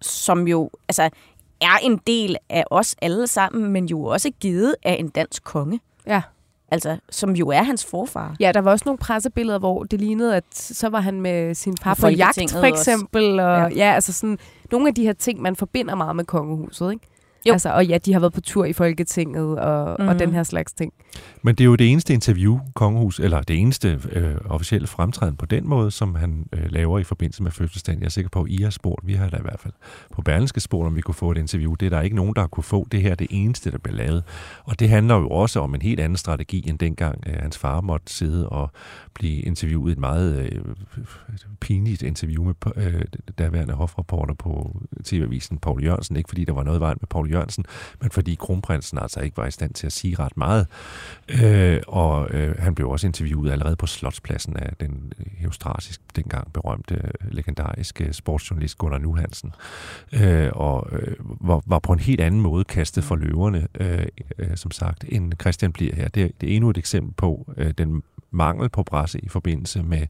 [0.00, 1.10] Som jo altså,
[1.60, 5.80] er en del af os alle sammen, men jo også givet af en dansk konge.
[6.06, 6.22] Ja.
[6.74, 8.36] Altså, som jo er hans forfar.
[8.40, 11.76] Ja, der var også nogle pressebilleder, hvor det lignede, at så var han med sin
[11.82, 13.40] far på jagt, for eksempel.
[13.40, 13.68] Og, ja.
[13.68, 14.38] ja, altså sådan
[14.72, 17.06] nogle af de her ting, man forbinder meget med kongehuset, ikke?
[17.46, 17.52] Jo.
[17.52, 20.08] Altså, og ja, de har været på tur i Folketinget og, mm.
[20.08, 20.92] og den her slags ting.
[21.42, 25.46] Men det er jo det eneste interview, Kongehus, eller det eneste øh, officielle fremtræden på
[25.46, 28.00] den måde, som han øh, laver i forbindelse med fødselsdagen.
[28.00, 29.72] Jeg er sikker på, at I har spurgt, vi har da i hvert fald
[30.12, 31.74] på Berlingske spurgt, om vi kunne få et interview.
[31.74, 32.88] Det er der ikke nogen, der har kunne få.
[32.92, 34.22] Det her er det eneste, der bliver lavet.
[34.64, 37.80] Og det handler jo også om en helt anden strategi, end dengang øh, hans far
[37.80, 38.70] måtte sidde og
[39.14, 39.92] blive interviewet.
[39.92, 40.62] Et meget øh,
[41.60, 43.02] pinligt interview med øh,
[43.38, 46.16] daværende hofreporter på TV-avisen, Paul Jørgensen.
[46.16, 47.64] Ikke fordi der var noget vejen med Paul Jørgensen,
[48.00, 50.66] men fordi kronprinsen altså ikke var i stand til at sige ret meget.
[51.28, 57.10] Øh, og øh, han blev også interviewet allerede på Slotspladsen af den heostrasisk, dengang berømte,
[57.30, 59.52] legendariske sportsjournalist Gunnar Nuhansen,
[60.12, 64.06] øh, og øh, var, var på en helt anden måde kastet for løverne, øh,
[64.38, 66.08] øh, som sagt, end Christian bliver her.
[66.08, 70.06] Det, det er endnu et eksempel på øh, den mangel på presse i forbindelse med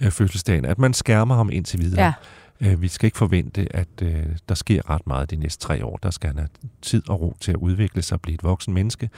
[0.00, 2.04] øh, fødselsdagen, at man skærmer ham indtil videre.
[2.04, 2.12] Ja.
[2.60, 5.96] Øh, vi skal ikke forvente, at øh, der sker ret meget de næste tre år.
[5.96, 6.48] Der skal han have
[6.82, 9.10] tid og ro til at udvikle sig og blive et voksen menneske,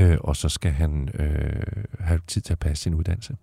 [0.00, 3.36] øh, og så skal han øh, have tid til at passe sin uddannelse.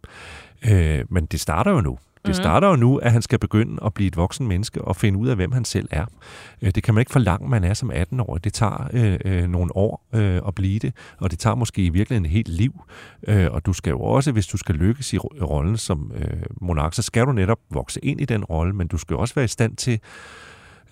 [0.71, 1.97] Øh, men det starter jo nu.
[2.25, 2.34] Det mm.
[2.34, 5.27] starter jo nu, at han skal begynde at blive et voksen menneske og finde ud
[5.27, 6.06] af, hvem han selv er.
[6.62, 8.38] Øh, det kan man ikke forlange, man er som 18 år.
[8.38, 11.89] Det tager øh, øh, nogle år øh, at blive det, og det tager måske i
[11.89, 12.84] virkeligheden et helt liv.
[13.27, 16.93] Øh, og du skal jo også, hvis du skal lykkes i rollen som øh, monark,
[16.93, 19.47] så skal du netop vokse ind i den rolle, men du skal også være i
[19.47, 19.99] stand til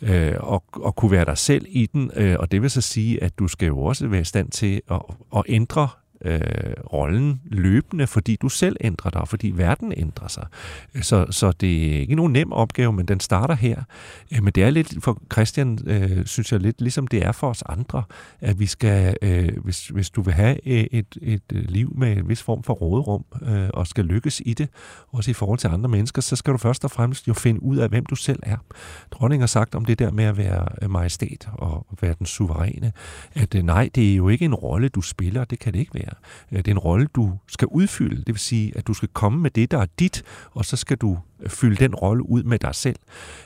[0.01, 3.23] øh, og, og kunne være dig selv i den, øh, og det vil så sige,
[3.23, 5.01] at du skal jo også være i stand til at,
[5.35, 5.89] at ændre
[6.25, 6.39] øh,
[6.93, 10.45] rollen løbende, fordi du selv ændrer dig, fordi verden ændrer sig.
[11.01, 13.83] Så, så det er ikke nogen nem opgave, men den starter her.
[14.33, 17.49] Øh, men det er lidt for Christian, øh, synes jeg, lidt ligesom det er for
[17.49, 18.03] os andre,
[18.41, 22.17] at vi skal, øh, hvis, hvis du vil have øh, et, et, øh, liv med
[22.17, 24.69] en vis form for råderum, øh, og skal lykkes i det,
[25.07, 27.77] også i forhold til andre mennesker, så skal du først og fremmest jo finde ud
[27.77, 28.57] af, hvem du selv er.
[29.11, 32.91] Dronningen har sagt om det der med at være majestæt og være den suveræne,
[33.33, 35.93] at øh, nej, det er jo ikke en rolle, du spiller, det kan det ikke
[35.93, 36.17] være her.
[36.51, 38.15] Øh, det er en rolle, du skal udfylde.
[38.15, 40.97] Det vil sige, at du skal komme med det, der er dit, og så skal
[40.97, 42.99] du øh, fylde den rolle ud med dig selv.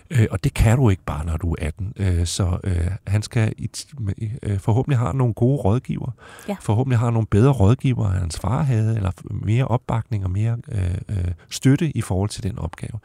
[0.10, 2.26] Øh, og det kan du ikke bare, når du er 18.
[2.26, 2.60] Så
[3.08, 3.54] han skal
[4.60, 6.12] forhåbentlig have nogle gode rådgiver.
[6.48, 6.56] Ja.
[6.62, 10.58] Forhåbentlig har nogle bedre rådgiver, end hans far havde, eller mere opbakning og mere
[11.50, 13.00] støtte i forhold til den opgave.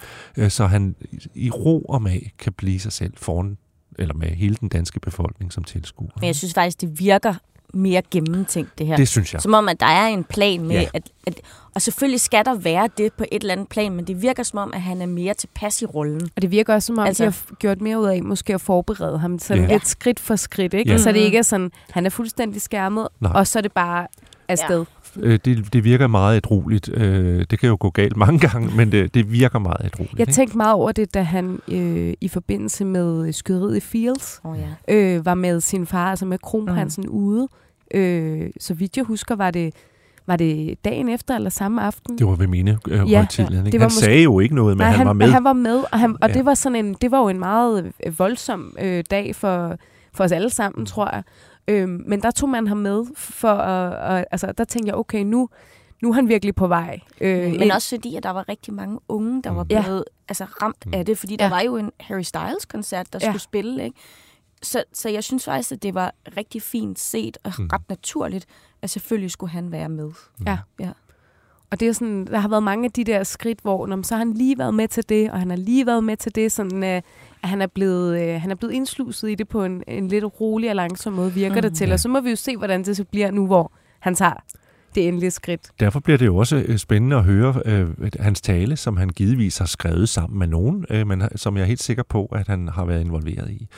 [0.51, 0.96] Så han
[1.35, 3.57] i ro og mag kan blive sig selv foran
[3.99, 6.11] eller med hele den danske befolkning som tilskuer.
[6.16, 7.35] Men jeg synes faktisk, det virker
[7.74, 8.96] mere gennemtænkt, det her.
[8.96, 9.42] Det synes jeg.
[9.42, 10.80] Som om, at der er en plan med, Ja.
[10.80, 10.88] ja.
[10.94, 11.35] at, at...
[11.74, 14.59] Og selvfølgelig skal der være det på et eller andet plan, men det virker som
[14.59, 16.30] om, at han er mere tilpas i rollen.
[16.37, 18.61] Og det virker også som om, altså, de har gjort mere ud af måske at
[18.61, 19.72] forberede ham sådan Ja.
[19.72, 20.74] lidt skridt for skridt.
[20.74, 20.90] Ikke?
[20.90, 20.98] Ja.
[20.98, 23.33] Så det ikke er sådan, han er fuldstændig skærmet, Nej.
[23.35, 24.06] og så er det bare
[24.48, 24.85] afsted.
[25.16, 26.90] Øh, det, det virker meget ædrueligt.
[26.94, 30.18] Øh, det kan jo gå galt mange gange, men det, det virker meget ædrueligt.
[30.18, 30.33] Jeg ikke?
[30.33, 34.57] tænkte meget over det, da han øh, i forbindelse med skyderiet i Fields Oh,
[34.88, 34.94] ja.
[34.94, 37.11] øh, var med sin far, altså med kronprinsen mm.
[37.14, 37.49] ude.
[37.94, 39.75] Øh, så vidt jeg husker, var det,
[40.27, 42.18] var det dagen efter eller samme aften.
[42.18, 43.42] Det var ved mine øh, Ja, ikke?
[43.46, 45.27] det Han måske- sagde jo ikke noget, men Nej, han, han var med.
[45.31, 46.35] Han var med, og, han, og Ja.
[46.35, 49.77] det var sådan en, det var jo en meget øh, voldsom øh, dag for,
[50.14, 51.23] for os alle sammen, tror jeg.
[51.68, 55.23] Øhm, men der tog man ham med for at, og, altså der tænkte jeg, okay,
[55.23, 55.49] nu,
[56.03, 57.01] nu er han virkelig på vej.
[57.20, 59.83] Øh, Men også fordi, at der var rigtig mange unge, der var Ja.
[59.83, 60.92] blevet altså, ramt Mm.
[60.94, 61.51] af det, fordi der Ja.
[61.51, 63.27] var jo en Harry Styles-koncert, der Ja.
[63.31, 63.96] skulle spille, ikke?
[64.62, 67.68] Så, så jeg synes faktisk, at det var rigtig fint set og Mm.
[67.73, 68.46] ret naturligt,
[68.83, 70.11] at selvfølgelig skulle han være med.
[70.46, 70.59] Ja.
[70.81, 70.90] Ja.
[71.70, 74.14] Og det er sådan, der har været mange af de der skridt, hvor når, så
[74.14, 76.52] har han lige været med til det, og han har lige været med til det,
[76.52, 77.02] sådan, øh,
[77.42, 80.24] at han er, blevet, øh, han er blevet indsluset i det på en, en lidt
[80.40, 81.87] rolig og langsom måde, virker mm, det til.
[81.87, 81.92] Ja.
[81.92, 84.42] Og så må vi jo se, hvordan det så bliver nu, hvor han tager
[84.94, 85.70] det endelige skridt.
[85.81, 87.88] Derfor bliver det jo også øh, spændende at høre øh,
[88.20, 91.62] hans tale, som han givetvis har skrevet sammen med nogen, øh, men øh, som jeg
[91.62, 93.68] er helt sikker på, at han har været involveret i.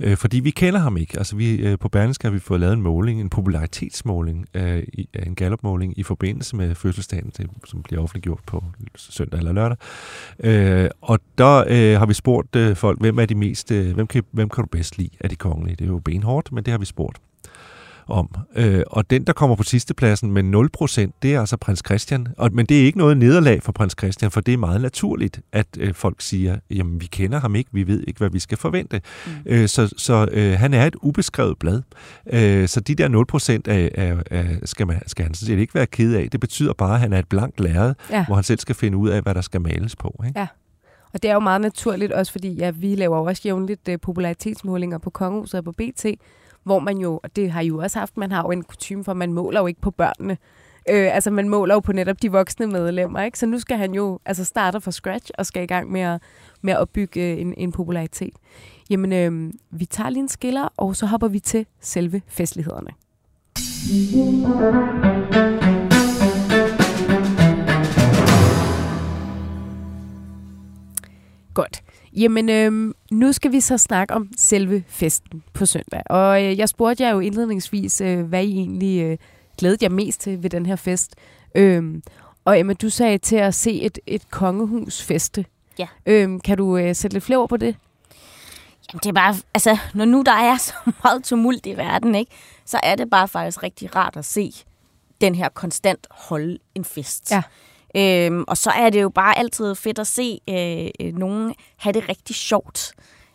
[0.00, 1.18] Øh, fordi vi kender ham ikke.
[1.18, 5.08] Altså vi, øh, på Berlingske har vi fået lavet en måling, en popularitetsmåling, øh, i,
[5.14, 8.64] øh, en gallopmåling i forbindelse med fødselsdagen, det, som bliver offentliggjort på
[8.96, 9.76] søndag eller lørdag.
[10.40, 14.06] Øh, og der øh, har vi spurgt øh, folk, hvem er de mest, øh, hvem,
[14.06, 15.76] kan, hvem kan du bedst lide af de kongelige?
[15.76, 17.20] Det er jo benhårdt, men det har vi spurgt
[18.06, 18.34] om.
[18.56, 20.42] Øh, og den, der kommer på sidste pladsen med
[21.12, 22.26] 0%, det er altså prins Christian.
[22.38, 25.40] Og, men det er ikke noget nederlag for prins Christian, for det er meget naturligt,
[25.52, 28.58] at øh, folk siger, jamen vi kender ham ikke, vi ved ikke, hvad vi skal
[28.58, 29.00] forvente.
[29.26, 29.32] Mm.
[29.46, 31.82] Øh, så så øh, han er et ubeskrevet blad.
[32.32, 33.08] Øh, så de der
[33.66, 36.28] 0% er, er, er, skal, man, skal han sådan set ikke være ked af.
[36.32, 38.24] Det betyder bare, at han er et blankt lærred, Ja.
[38.26, 40.22] hvor han selv skal finde ud af, hvad der skal males på.
[40.26, 40.40] Ikke?
[40.40, 40.46] Ja.
[41.14, 43.94] Og det er jo meget naturligt også, fordi ja, vi laver jo også jævnligt uh,
[44.02, 46.06] popularitetsmålinger på Kongehuset og på BT,
[46.64, 49.04] hvor man jo, og det har I jo også haft, man har jo en kutume
[49.04, 50.36] for, man måler jo ikke på børnene.
[50.88, 53.38] Øh, altså man måler jo på netop de voksne medlemmer, ikke?
[53.38, 56.22] Så nu skal han jo altså starte fra scratch og skal i gang med at,
[56.62, 58.34] med at opbygge øh, en, en popularitet.
[58.90, 62.90] Jamen, øh, vi tager lige en skiller, og så hopper vi til selve festlighederne.
[71.54, 71.82] Godt.
[72.16, 76.02] Jamen, øhm, nu skal vi så snakke om selve festen på søndag.
[76.06, 79.18] Og øh, jeg spurgte jer jo indledningsvis, øh, hvad I egentlig øh,
[79.58, 81.14] glædede jer mest til ved den her fest.
[81.54, 82.02] Øhm,
[82.44, 85.44] og Emma, du sagde til at se et, et kongehus feste.
[85.78, 85.86] Ja.
[86.06, 87.76] Øhm, kan du øh, sætte lidt flere ord på det?
[88.92, 90.72] Jamen, det er bare, altså, når nu der er så
[91.04, 92.32] meget tumult i verden, ikke,
[92.64, 94.52] så er det bare faktisk rigtig rart at se
[95.20, 97.30] den her konstant holde en fest.
[97.30, 97.42] Ja.
[97.96, 101.92] Øhm, og så er det jo bare altid fedt at se øh, øh, nogen have
[101.92, 102.92] det rigtig sjovt.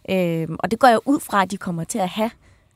[0.10, 2.32] Øhm, og det går jeg ud fra, at de kommer til at have,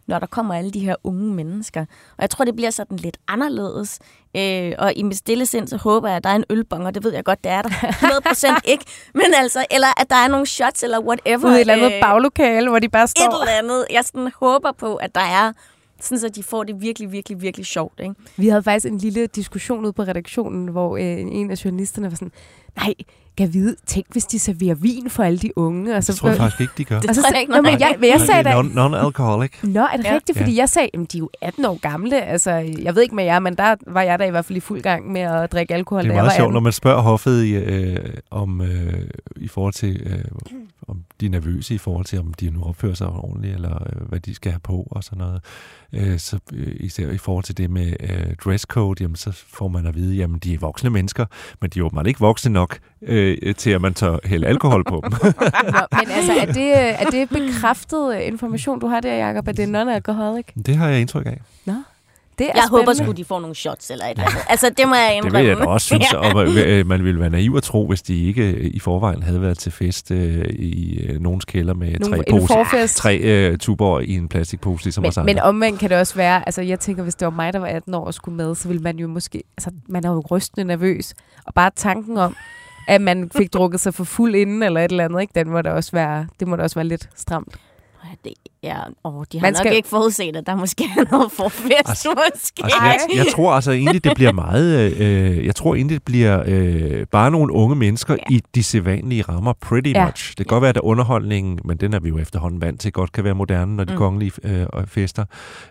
[0.08, 1.82] når der kommer alle de her unge mennesker.
[2.18, 4.00] Og jeg tror, det bliver sådan lidt anderledes.
[4.38, 6.96] Øh, og i mit stille sind, så håber jeg, at der er en ølbong, og
[6.96, 8.86] det ved jeg godt, det er der 100% ikke.
[9.14, 11.46] Men altså, eller at der er nogle shots, eller whatever.
[11.46, 13.42] Ude i et eller andet øh, baglokale, hvor de bare et står.
[13.42, 13.86] eller andet.
[13.90, 15.54] Jeg sådan håber på, at der er,
[16.02, 18.00] sådan så de får det virkelig, virkelig, virkelig sjovt.
[18.00, 18.16] Ikke?
[18.38, 22.16] Vi havde faktisk en lille diskussion ude på redaktionen, hvor øh, en af journalisterne var
[22.16, 22.32] sådan,
[22.78, 22.94] nej,
[23.38, 25.96] kan vide, tænk hvis de serverer vin for alle de unge.
[25.96, 27.00] Og så, Det tror jeg faktisk ikke, de gør.
[27.00, 29.50] Det og så tror jeg sagde- ikke Nå, men jeg, men jeg sagde da, Non-alcoholic.
[29.64, 30.14] Nå, er det ja.
[30.16, 30.38] Rigtigt?
[30.38, 30.58] Fordi Ja.
[30.58, 32.22] jeg sagde, at de er jo 18 år gamle.
[32.26, 34.60] Altså, jeg ved ikke med jer, men der var jeg da i hvert fald i
[34.60, 36.54] fuld gang med at drikke alkohol, Det er meget sjovt, 18.
[36.54, 37.98] når man spørger hoffet i, øh,
[38.32, 38.94] om, øh,
[39.36, 40.26] i forhold til, øh,
[40.88, 44.08] om de er nervøse i forhold til, om de nu opfører sig ordentligt, eller øh,
[44.10, 45.42] hvad de skal have på og sådan noget.
[45.94, 49.86] Øh, så øh, især i forhold til det med øh, dresscode, jamen, så får man
[49.86, 51.26] at vide, jamen de er voksne mennesker,
[51.62, 55.02] men de er åbenbart ikke voksne nok øh, til, at man tør hælde alkohol på
[55.04, 55.12] dem.
[55.76, 59.58] Nå, men altså, er det, er det bekræftet øh, information, du har der, Jacob, at
[59.58, 60.64] det er non-alcoholic?
[60.66, 61.42] det har jeg indtryk af.
[62.40, 63.04] Det er Jeg håber spændende.
[63.06, 64.40] sgu, de får nogle shots eller et eller andet.
[64.50, 65.38] Altså, det må jeg Det indrømme.
[65.40, 68.26] vil jeg da også synes, og øh, man ville være naiv at tro, hvis de
[68.28, 72.18] ikke øh, i forvejen havde været til fest øh, i øh, nogens kælder med Nogle-
[72.18, 72.98] tre, pose, forfest.
[72.98, 75.34] tre øh, tuber i en plastikpose, ligesom os Men, andre.
[75.34, 77.68] men omvendt kan det også være, altså jeg tænker, hvis det var mig, der var
[77.68, 80.68] 18 år og skulle med, så ville man jo måske, altså man er jo rystende
[80.68, 81.14] nervøs.
[81.46, 82.36] Og bare tanken om,
[82.88, 85.32] at man fik drukket sig for fuld inden eller et eller andet, ikke?
[85.36, 87.56] Den må da også være, det må da også være lidt stramt.
[88.24, 91.32] Det, Ja, og de har Man nok skal- ikke forudset, at der måske er noget
[91.32, 92.64] forfest, Altså- måske.
[92.64, 94.94] Altså, jeg, jeg tror altså egentlig, det bliver meget...
[94.98, 98.36] Øh, jeg tror egentlig, det bliver øh, bare nogle unge mennesker ja.
[98.36, 100.00] i de sædvanlige rammer, pretty Ja.
[100.00, 100.06] ja.
[100.06, 100.30] much.
[100.30, 103.12] Det kan godt være, at underholdningen, men den er vi jo efterhånden vant til, godt
[103.12, 103.98] kan være moderne, når de Mm.
[103.98, 105.26] kongelige øh, fester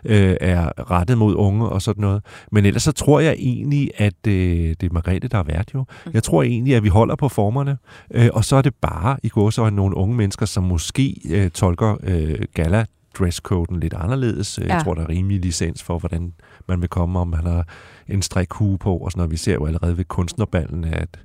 [0.05, 2.23] øh, er rettet mod unge og sådan noget.
[2.51, 5.85] Men ellers så tror jeg egentlig, at øh, det er Margrethe, der er vært jo.
[6.05, 6.11] Mm.
[6.13, 7.77] Jeg tror egentlig, at vi holder på formerne,
[8.13, 11.97] øh, og så er det bare i gåsøjne nogle unge mennesker, som måske øh, tolker
[12.03, 12.80] øh, gala
[13.19, 14.59] dresscoden lidt anderledes.
[14.59, 14.65] Ja.
[14.65, 14.73] Ja.
[14.73, 16.33] Jeg tror, der er rimelig licens for, hvordan
[16.67, 17.67] man vil komme, om man har
[18.07, 19.31] en strikhue på og sådan noget.
[19.31, 21.19] Vi ser jo allerede ved kunstnerballen, at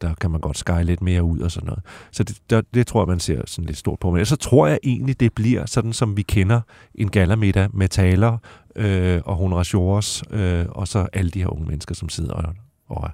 [0.00, 1.82] der kan man godt skære lidt mere ud og sådan noget.
[2.10, 4.10] Så det, der, det tror jeg, man ser sådan lidt stort på.
[4.10, 6.60] Men så tror jeg egentlig, det bliver sådan, som vi kender
[6.94, 8.38] en gallermiddag med taler
[8.76, 12.54] øh, og honoratiores, øh, og så alle de her unge mennesker, som sidder og,
[12.88, 13.10] og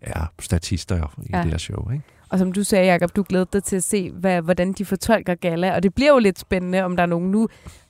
[0.00, 1.42] er statister i ja.
[1.42, 1.90] det her show.
[1.90, 2.04] Ikke?
[2.34, 5.34] Og som du sagde, Jacob, du glæder dig til at se, hvad, hvordan de fortolker
[5.34, 5.74] gala.
[5.74, 7.48] Og det bliver jo lidt spændende, om der er nogen nu...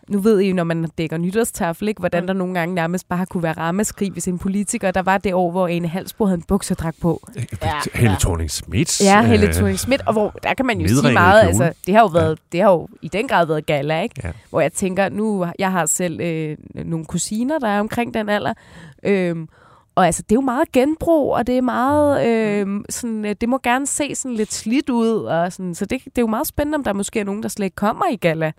[0.09, 2.27] Nu ved I, når man dækker nytårstafel, ikke, hvordan Mm.
[2.27, 5.51] der nogle gange nærmest bare kunne være rammeskrig, hvis en politiker, der var det år,
[5.51, 7.29] hvor en Halsbo havde en bukserdragt på.
[7.63, 8.17] Ja, Helle ja.
[8.21, 8.91] thorning Smith.
[9.05, 11.65] Ja, Helle thorning Schmidt, og hvor der kan man jo sige meget, kjole.
[11.65, 14.15] altså det har jo været, det har jo i den grad været gala, ikke?
[14.25, 14.31] Ja.
[14.51, 18.55] Hvor jeg tænker, nu, jeg har selv øh, nogle kusiner, der er omkring den alder,
[19.03, 19.49] øhm,
[19.95, 23.49] og altså, det er jo meget genbrug, og det er meget, øh, sådan, øh, det
[23.49, 26.47] må gerne se sådan lidt slidt ud, og sådan, så det, det er jo meget
[26.47, 28.53] spændende, om der måske er nogen, der slet ikke kommer i gala,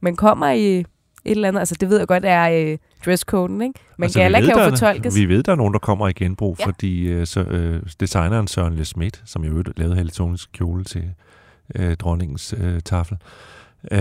[0.00, 0.86] men kommer i et
[1.24, 3.80] eller andet, altså det ved jeg godt er øh, dresscoden, ikke?
[3.96, 5.16] Men altså, gala kan jo der- fortolkes.
[5.16, 6.66] Vi ved, der er nogen, der kommer i genbrug, Ja.
[6.66, 11.04] fordi øh, så, øh, designeren Søren Le Schmidt, som jo lavede Helle Thornings kjole til
[11.74, 13.16] øh, dronningens øh, tafel,
[13.92, 14.00] øh,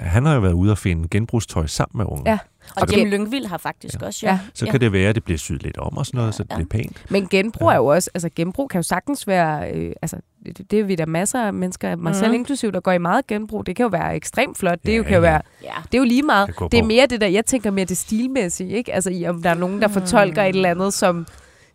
[0.00, 2.30] han har jo været ude og finde genbrugstøj sammen med unge.
[2.30, 2.38] Ja.
[2.76, 2.96] Og.
[2.96, 4.32] Jim Lyngvild har faktisk også, ja.
[4.32, 4.38] Ja.
[4.54, 6.50] Så kan det være, at det bliver syet lidt om og sådan noget, så det
[6.50, 6.54] Ja.
[6.54, 7.04] bliver pænt.
[7.10, 10.78] Men genbrug er jo også, altså genbrug kan jo sagtens være, øh, altså det, det
[10.80, 12.34] er vi der masser af mennesker, mig selv Mhm.
[12.34, 13.66] inklusiv, der går i meget genbrug.
[13.66, 14.78] Det kan jo være ekstremt flot.
[14.86, 15.20] Det Ja, jo kan jo ja.
[15.30, 15.68] være, ja.
[15.92, 16.50] det er jo lige meget.
[16.72, 18.94] Det er mere det der, jeg tænker mere det stilmæssige, ikke?
[18.94, 21.26] Altså i, om der er nogen, der fortolker et eller andet, som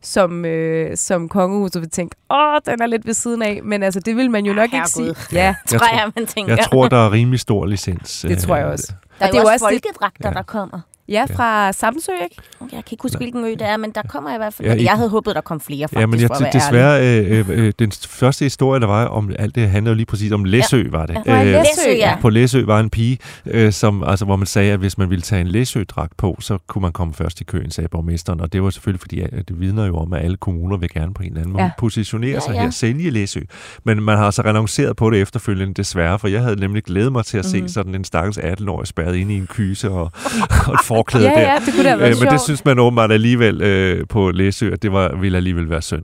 [0.02, 4.00] som, øh, som kongehuset vil tænke, åh, den er lidt ved siden af, men altså,
[4.00, 5.04] det vil man jo nok ikke sige.
[5.06, 5.26] herregud.
[5.34, 6.56] Ja, Jeg Tror jeg, man tænker.
[6.56, 8.26] Jeg tror, der er rimelig stor licens.
[8.28, 8.94] Det tror jeg øh, også.
[9.20, 10.34] Der er Og jo det er jo også det- folkedragter, Ja.
[10.36, 10.80] der kommer.
[11.10, 12.36] Ja fra Samsø, ikke?
[12.62, 14.68] Jeg kan ikke huske, hvilken ø det er, men der kommer i hvert fald.
[14.68, 17.26] Ja, Ja, jeg havde håbet, der kom flere, faktisk, Ja, men jeg, for at desværre,
[17.26, 20.44] øh, øh, den første historie, der var om alt det, handlede jo lige præcis om
[20.44, 21.18] Læsø, var det.
[21.26, 21.40] Ja.
[21.40, 21.96] Øh, Læsø, Læsø, ja.
[22.10, 22.18] ja.
[22.22, 25.22] På Læsø var en pige, øh, som, altså, hvor man sagde, at hvis man ville
[25.22, 28.42] tage en Læsø-dragt på, så kunne man komme først i køen, sagde borgmesteren.
[28.42, 31.24] Og det var selvfølgelig, fordi det vidner jo om, at alle kommuner vil gerne på
[31.24, 31.66] en eller anden måde Ja.
[31.68, 31.72] ja.
[31.80, 32.62] positionere Ja, sig ja.
[32.62, 33.40] her, sælge Læsø.
[33.84, 37.26] Men man har altså renonceret på det efterfølgende, desværre, for jeg havde nemlig glædet mig
[37.26, 37.68] til at se Mhm.
[37.68, 40.12] sådan en stakkels 18-årig spærret inde i en kyse og,
[40.68, 41.42] og et forklæde Ja, der.
[41.42, 44.32] ja, det kunne da have været Øh, men det synes man åbenbart alligevel øh, på
[44.32, 46.04] Læsø, at det var, ville alligevel være synd.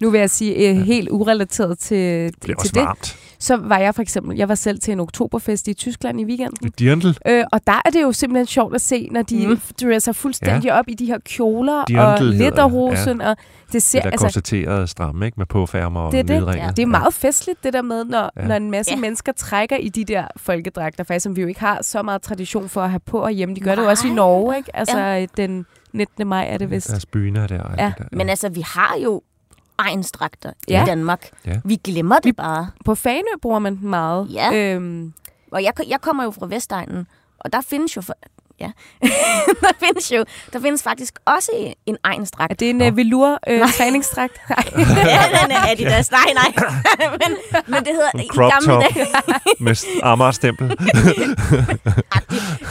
[0.00, 3.16] Det Nu vil jeg sige, øh, helt urelateret til, bliver til også det, varmt.
[3.38, 6.70] så var jeg for eksempel, jeg var selv til en oktoberfest i Tyskland i weekenden.
[6.78, 7.08] Dirndl.
[7.26, 9.60] Øh, og der er det jo simpelthen sjovt at se, når de Mm.
[9.82, 10.78] dresser fuldstændig ja.
[10.78, 13.20] op i de her kjoler Dirndl og det, letterhosen.
[13.20, 13.30] Ja.
[13.30, 13.36] Og
[13.72, 15.34] det ser, Det der altså, stramme, ikke?
[15.40, 16.56] Med påfærmer og det er det.
[16.56, 16.70] Ja.
[16.76, 18.42] Det er meget festligt, det der med, når, Ja.
[18.42, 18.48] ja.
[18.48, 18.96] når en masse Ja.
[18.96, 19.00] ja.
[19.00, 22.68] mennesker trækker i de der folkedragter, faktisk, som vi jo ikke har så meget tradition
[22.68, 23.54] for at have på hjemme.
[23.54, 24.16] De gør det jo også i Nej.
[24.16, 24.76] Norge, ikke?
[24.76, 25.26] Altså ja.
[25.36, 26.26] den 19.
[26.26, 26.88] maj er det vist.
[26.90, 27.60] Deres byner der.
[27.62, 27.86] og Ja.
[27.86, 28.16] det der.
[28.16, 29.22] Men altså, vi har jo
[29.88, 30.82] egensdragter Ja.
[30.82, 31.30] i Danmark.
[31.46, 31.60] Ja.
[31.64, 32.70] Vi glemmer det bare.
[32.84, 34.28] På Fanø bruger man den meget.
[34.32, 34.74] Ja.
[34.74, 35.12] Øhm,
[35.52, 37.06] Og jeg, jeg kommer jo fra Vestegnen,
[37.38, 38.02] og der findes jo...
[38.60, 38.70] Ja.
[39.62, 40.24] der findes jo...
[40.52, 42.50] Der findes faktisk også en egensdragt.
[42.50, 44.40] er det en uh, velour øh, træningsdragt?
[44.50, 44.64] Nej.
[44.96, 46.10] ja, den er Adidas.
[46.10, 46.52] Nej, nej.
[47.20, 48.10] men, men det hedder...
[48.14, 48.82] En i crop gamle top.
[48.94, 49.06] dage,
[49.60, 50.76] Med Amager-stempel.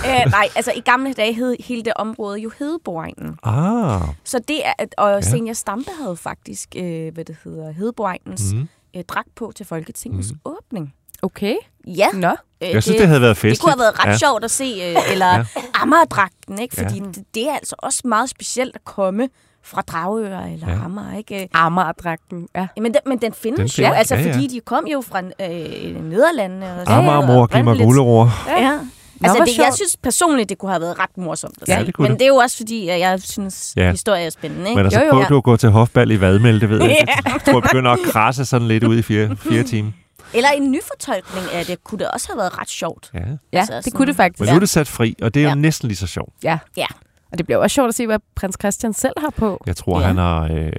[0.10, 3.38] øh, nej, altså i gamle dage hed hele det område jo Hedeborgegnen.
[3.44, 4.02] ah.
[4.24, 5.16] Så det er, og Ja.
[5.16, 5.22] ja.
[5.22, 8.68] Senior Stampe havde faktisk, øh, hvad det hedder, Hedeborgegnens mm.
[8.96, 10.40] øh, dragt på til Folketingets mm.
[10.46, 10.94] åbning.
[11.22, 11.56] Okay.
[11.88, 12.28] Ja, Nå.
[12.28, 13.54] øh, Jeg synes, det, havde været festligt.
[13.54, 14.12] det kunne have været ret ja.
[14.12, 14.18] ja.
[14.18, 15.36] sjovt at se, øh, eller Ja.
[15.56, 15.62] ja.
[15.74, 16.76] Amagerdragten, ikke?
[16.78, 16.84] Ja.
[16.84, 19.30] Fordi det, det er altså også meget specielt at komme
[19.64, 20.74] fra Dragør eller Ja.
[20.74, 20.86] ja.
[20.86, 21.50] Amager, ikke?
[21.54, 22.48] Amagerdragten.
[22.56, 22.68] Ja.
[22.78, 24.34] Men den, men den findes Den den jo, findes, altså ja, ja.
[24.34, 26.66] fordi de kom jo fra øh, Nederlandene.
[26.88, 28.32] Og Amager, mor, giv mig guleror.
[28.48, 28.78] Ja.
[29.18, 31.74] hvor Altså, det, jeg synes personligt, det kunne have været ret morsomt at se.
[31.74, 32.20] Ja, det kunne Men det.
[32.20, 33.84] det er jo også fordi, at jeg synes, Ja.
[33.86, 33.92] ja.
[33.92, 34.70] historie er spændende.
[34.70, 34.76] Ikke?
[34.76, 35.12] Men altså, Jo, jo.
[35.12, 37.14] prøv du at gå til hofbal i vadmel, det ved jeg ikke.
[37.26, 37.32] Ja.
[37.32, 39.92] Jeg tror, jeg begynder at krasse sådan lidt ud i fire, fire timer.
[40.34, 43.10] Eller en nyfortolkning af det, kunne det også have været ret sjovt.
[43.14, 43.20] Ja.
[43.20, 43.24] Ja,
[43.60, 44.40] Altså, det sådan- kunne det faktisk.
[44.40, 45.56] Men nu er det sat fri, og det er jo Ja.
[45.56, 46.34] næsten lige så sjovt.
[46.44, 46.58] Ja.
[46.78, 46.86] Ja.
[47.32, 49.64] Og det bliver også sjovt at se, hvad prins Christian selv har på.
[49.66, 50.08] Jeg tror, Ja.
[50.08, 50.72] han har øh,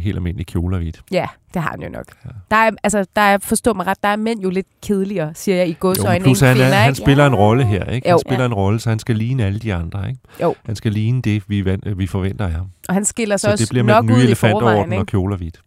[0.00, 1.00] helt almindelige kjoler hvidt.
[1.10, 2.04] Ja, det har han jo nok.
[2.50, 5.56] Der er, altså, der er, forstå mig ret, der er mænd jo lidt kedeligere, siger
[5.56, 7.02] jeg i Jo, godsøjne, plus han, er, kvinder, han ikke?
[7.02, 8.08] spiller en rolle her, ikke?
[8.08, 8.20] Han Jo.
[8.26, 10.20] spiller en rolle, så han skal ligne alle de andre, ikke?
[10.42, 10.54] Jo.
[10.66, 12.66] Han skal ligne det, vi, van- øh, vi forventer af ham.
[12.88, 14.56] Og han skiller sig Så også det bliver med nok den ud nye i forvejen,
[14.56, 15.02] elefantorden ikke?
[15.02, 15.60] og kjoler hvidt.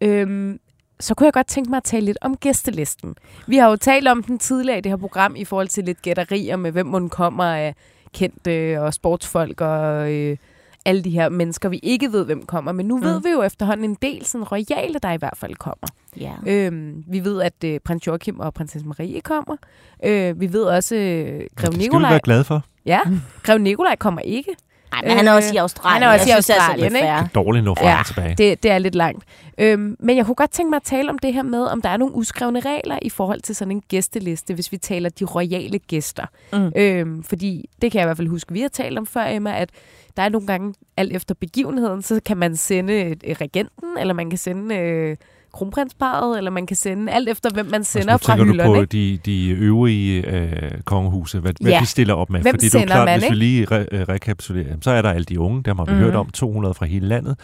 [0.00, 0.58] Øhm,
[1.00, 3.14] så kunne jeg godt tænke mig at tale lidt om gæstelisten.
[3.46, 6.02] Vi har jo talt om den tidligere i det her program i forhold til lidt
[6.02, 7.74] gætterier med, hvem hun kommer af
[8.12, 10.36] kendte og sportsfolk og øh,
[10.84, 12.72] alle de her mennesker, vi ikke ved, hvem kommer.
[12.72, 13.02] Men nu mm.
[13.02, 15.88] ved vi jo efterhånden en del sådan royale, der i hvert fald kommer.
[16.20, 16.32] Ja.
[16.46, 19.56] Øhm, vi ved, at øh, prins Joachim og prinsesse Marie kommer.
[20.04, 22.10] Øh, vi ved også, øh, Grev det skal vi Nikolaj...
[22.10, 22.64] være glade for.
[22.86, 23.00] Ja,
[23.42, 24.56] Grev Nikolaj kommer ikke.
[24.92, 26.02] Ej, men han er også i Øh, Australien.
[26.02, 27.06] han er også Jeg i synes, det er så Australien, ikke?
[27.08, 27.26] fair.
[27.44, 28.34] Dårligt nå fra Ja, tilbage.
[28.38, 29.24] Det, det er lidt langt.
[29.58, 31.88] Øhm, men jeg kunne godt tænke mig at tale om det her med, om der
[31.88, 35.78] er nogle uskrevne regler i forhold til sådan en gæsteliste, hvis vi taler de royale
[35.78, 36.26] gæster.
[36.52, 36.72] Mm.
[36.76, 39.56] Øhm, fordi det kan jeg i hvert fald huske, vi har talt om før, Emma,
[39.58, 39.70] at
[40.16, 44.30] der er nogle gange, alt efter begivenheden, så kan man sende øh, regenten, eller man
[44.30, 45.16] kan sende øh,
[45.52, 48.74] kronprinsparet, eller man kan sende alt efter, hvem man sender altså, fra nu tænker hylderne.
[48.74, 51.64] du på de, de øvrige øh, kongehuse, hvad, ja.
[51.64, 52.40] hvad de stiller op med.
[52.42, 55.10] Hvem Fordi det er klart, man, hvis vi lige re- øh, rekapitulerer, så er der
[55.10, 55.98] alle de unge, dem har vi mm.
[55.98, 57.36] hørt om, 200 fra hele landet,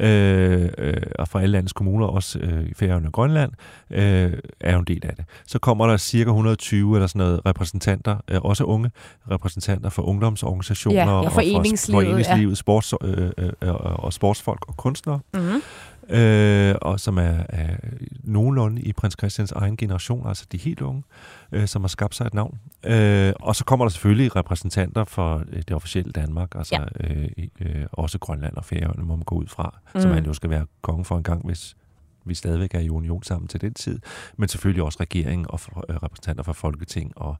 [0.00, 3.52] øh, øh, og fra alle landets kommuner, også øh, i Færøerne og Grønland,
[3.90, 5.24] øh, er jo en del af det.
[5.46, 8.90] Så kommer der cirka 120 eller sådan noget repræsentanter, øh, også unge
[9.30, 12.08] repræsentanter for ungdomsorganisationer Ja, ja, og for foreningslivet, ja.
[12.08, 15.62] foreningslivet sports, øh, øh, øh, og sportsfolk og kunstnere Mm-hmm.
[16.08, 17.76] Øh, og som er, er
[18.24, 21.02] nogenlunde i prins Christians egen generation, altså de helt unge,
[21.52, 22.58] øh, som har skabt sig et navn.
[22.84, 27.14] Øh, og så kommer der selvfølgelig repræsentanter for øh, det officielle Danmark, altså ja.
[27.14, 27.28] øh,
[27.60, 30.00] øh, også Grønland og Færøerne må man gå ud fra, mm.
[30.00, 31.76] som han jo skal være konge for en gang, hvis
[32.24, 33.98] vi stadigvæk er i union sammen til den tid,
[34.36, 37.36] men selvfølgelig også regeringen og for, øh, repræsentanter fra Folketing og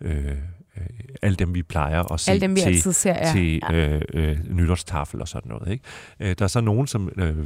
[0.00, 0.86] øh, øh,
[1.22, 3.32] alle dem, vi plejer at se Alle dem, vi til, ser, ja.
[3.32, 5.72] til øh, øh, nytårstafel og sådan noget.
[5.72, 5.84] Ikke?
[6.20, 7.36] Øh, der er så nogen, som øh,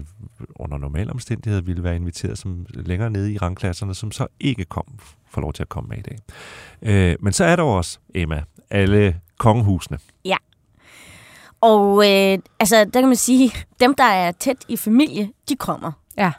[0.56, 4.84] under normale omstændigheder ville være inviteret som længere nede i rangklasserne, som så ikke kom,
[5.30, 6.18] får lov til at komme med i dag.
[6.82, 9.98] Øh, men så er der også, Emma, alle kongehusene.
[11.60, 15.92] Og øh, altså, der kan man sige, dem, der er tæt i familie, de kommer.
[16.16, 16.32] Ja.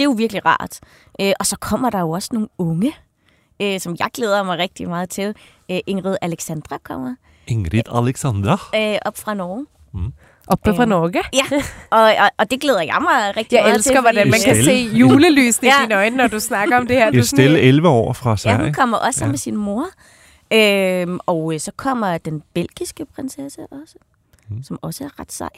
[0.00, 0.80] Det er jo virkelig rart.
[1.20, 2.92] Øh, og så kommer der jo også nogle unge,
[3.62, 5.34] øh, som jeg glæder mig rigtig meget til.
[5.70, 7.14] Øh, Ingrid Alexandra kommer
[7.46, 8.52] Ingrid Alexandra.
[8.76, 9.66] øh, op fra Norge.
[10.46, 11.22] Oppe fra Øh, Norge.
[11.32, 14.00] Ja, og, og, og det glæder jeg mig rigtig Jeg meget elsker, til.
[14.00, 15.82] hvordan man kan se julelysene i Ja.
[15.82, 17.10] dine øjne, når du snakker om det her.
[17.10, 18.62] Du er helt- 11 år fra Ja, Sverige.
[18.64, 19.26] hun kommer også Ja.
[19.26, 19.30] ja.
[19.30, 19.86] med sin mor.
[20.52, 23.94] Øhm, og øh, så kommer den belgiske prinsesse også,
[24.48, 24.56] Mm.
[24.56, 24.62] mm.
[24.62, 25.48] som også er ret sej.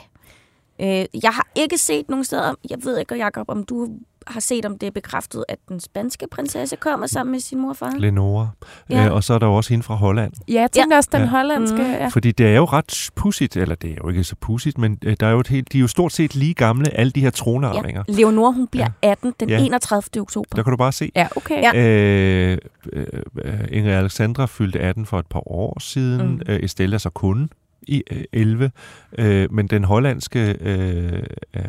[0.81, 3.89] Øh, jeg har ikke set nogen steder, jeg ved ikke, Jacob, om du
[4.27, 7.69] har set, om det er bekræftet, at den spanske prinsesse kommer sammen med sin mor
[7.71, 7.95] og far.
[7.99, 8.51] Lenore.
[8.91, 9.07] Ja.
[9.07, 10.33] Øh, og så er der jo også hende fra Holland.
[10.49, 11.27] Ja, jeg tænker også den Ja.
[11.27, 11.77] hollandske.
[11.77, 11.83] Mm.
[11.91, 12.09] Ja.
[12.09, 15.17] Fordi det er jo ret pudsigt, eller det er jo ikke så pudsigt, men øh,
[15.21, 17.31] der er jo et helt, de er jo stort set lige gamle, alle de her
[17.31, 18.05] tronarvinger.
[18.09, 18.13] Ja.
[18.15, 19.59] Leonore, hun bliver 18 den Ja.
[19.65, 20.21] 31.
[20.23, 20.57] oktober.
[20.57, 21.11] Der kan du bare se.
[21.17, 21.63] ja, okay.
[21.63, 21.77] Ja.
[21.77, 22.59] Øh,
[22.93, 23.07] øh,
[23.45, 26.31] øh, Ingrid Alexandra fyldte 18 for et par år siden.
[26.31, 26.41] Mm.
[26.49, 27.51] Øh, Estelle er så kun
[27.89, 28.71] i øh, 11.
[29.19, 31.23] Øh, men den hollandske øh,
[31.57, 31.63] øh,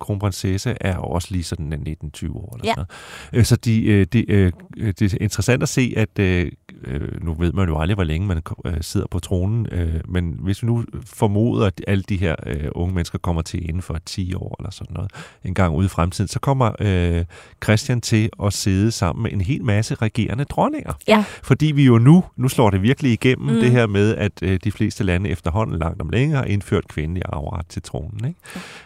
[0.00, 2.56] kronprinsesse er også lige sådan en 19-20 år.
[2.56, 2.72] Eller Ja.
[2.74, 3.38] sådan noget.
[3.40, 6.52] Øh, så de, øh, de, øh, det er interessant at se, at øh,
[6.84, 10.36] øh, nu ved man jo aldrig, hvor længe man øh, sidder på tronen, øh, men
[10.38, 13.98] hvis vi nu formoder, at alle de her øh, unge mennesker kommer til inden for
[14.06, 15.10] 10 år eller sådan noget,
[15.44, 17.24] en gang ude i fremtiden, så kommer øh,
[17.64, 20.92] Christian til at sidde sammen med en hel masse regerende dronninger.
[21.08, 21.24] Ja.
[21.42, 23.60] Fordi vi jo nu, nu slår det virkelig igennem, mm.
[23.60, 27.22] Det her med, at øh, de fleste lande efterhånden langt om længe har indført kvindelig
[27.26, 28.20] arveret til tronen.
[28.26, 28.40] Ikke?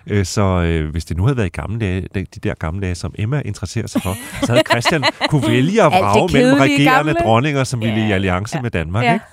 [0.07, 2.81] Øh, så øh, hvis det nu havde været i gamle dage, de, de der gamle
[2.81, 4.17] dage, som Emma interesserer sig for,
[4.47, 7.15] så havde Christian kunne vælge at vrage mellem regerende gamle.
[7.15, 8.15] dronninger, som ville i Ja.
[8.15, 8.63] alliance Ja.
[8.63, 9.05] med Danmark.
[9.05, 9.13] Ja.
[9.13, 9.25] Ikke?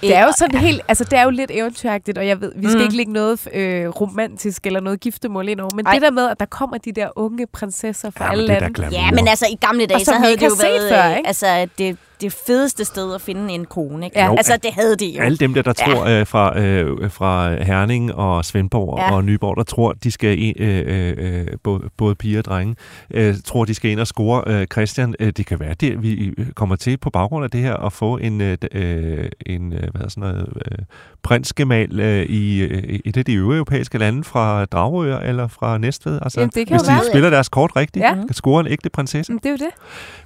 [0.00, 2.66] Det er jo sådan helt, altså det er jo lidt eventyragtigt, og jeg ved, vi
[2.66, 2.82] skal Mm.
[2.82, 5.92] ikke lægge noget øh, romantisk eller noget giftemål ind over, men Ej.
[5.92, 8.88] det der med, at der kommer de der unge prinsesser fra Ja, alle lande.
[8.92, 11.26] Ja, men altså i gamle dage, så havde det jo været før, øh, ikke?
[11.26, 14.04] altså, det, det fedeste sted at finde en kone.
[14.06, 14.18] Ikke?
[14.18, 14.26] Ja.
[14.26, 15.22] Jo, altså, det havde de jo.
[15.22, 15.94] Alle dem der, der Ja.
[15.94, 19.14] tror øh, fra, øh, fra Herning og Svendborg ja.
[19.14, 22.76] Og Nyborg, der tror, de skal ind, øh, øh, både, både piger og drenge,
[23.10, 25.14] øh, tror, de skal ind og score øh, Christian.
[25.20, 28.16] Øh, det kan være, det vi kommer til på baggrund af det her at få
[28.16, 30.78] en, øh, øh, en øh, hvad hedder sådan noget, øh,
[31.22, 36.18] prinsgemal øh, i øh, et af de øvrige europæiske lande fra Dragør eller fra Næstved.
[36.22, 37.04] Altså, Jamen, det kan hvis jo de være.
[37.12, 38.14] spiller deres kort rigtigt, Ja.
[38.14, 39.32] kan score en ægte prinsesse.
[39.32, 39.70] Men det er jo det.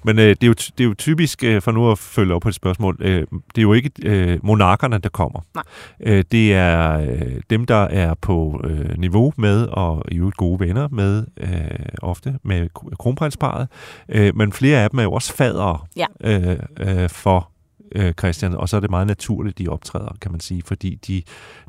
[0.04, 2.40] Men øh, det, er jo, det er jo typisk, øh, for nu at følge op
[2.42, 5.40] på et spørgsmål, øh, det er jo ikke øh, monarkerne, der kommer.
[5.54, 5.64] Nej.
[6.00, 10.60] Øh, det er øh, dem, der er på øh, niveau med, og i øvrigt gode
[10.60, 13.68] venner med, øh, ofte med kr- kronprinsparet.
[14.08, 16.06] Øh, men flere af dem er jo også fadere Ja.
[16.24, 17.50] øh, øh, for
[17.92, 21.22] øh, Christian, og så er det meget naturligt, de optræder, kan man sige, fordi de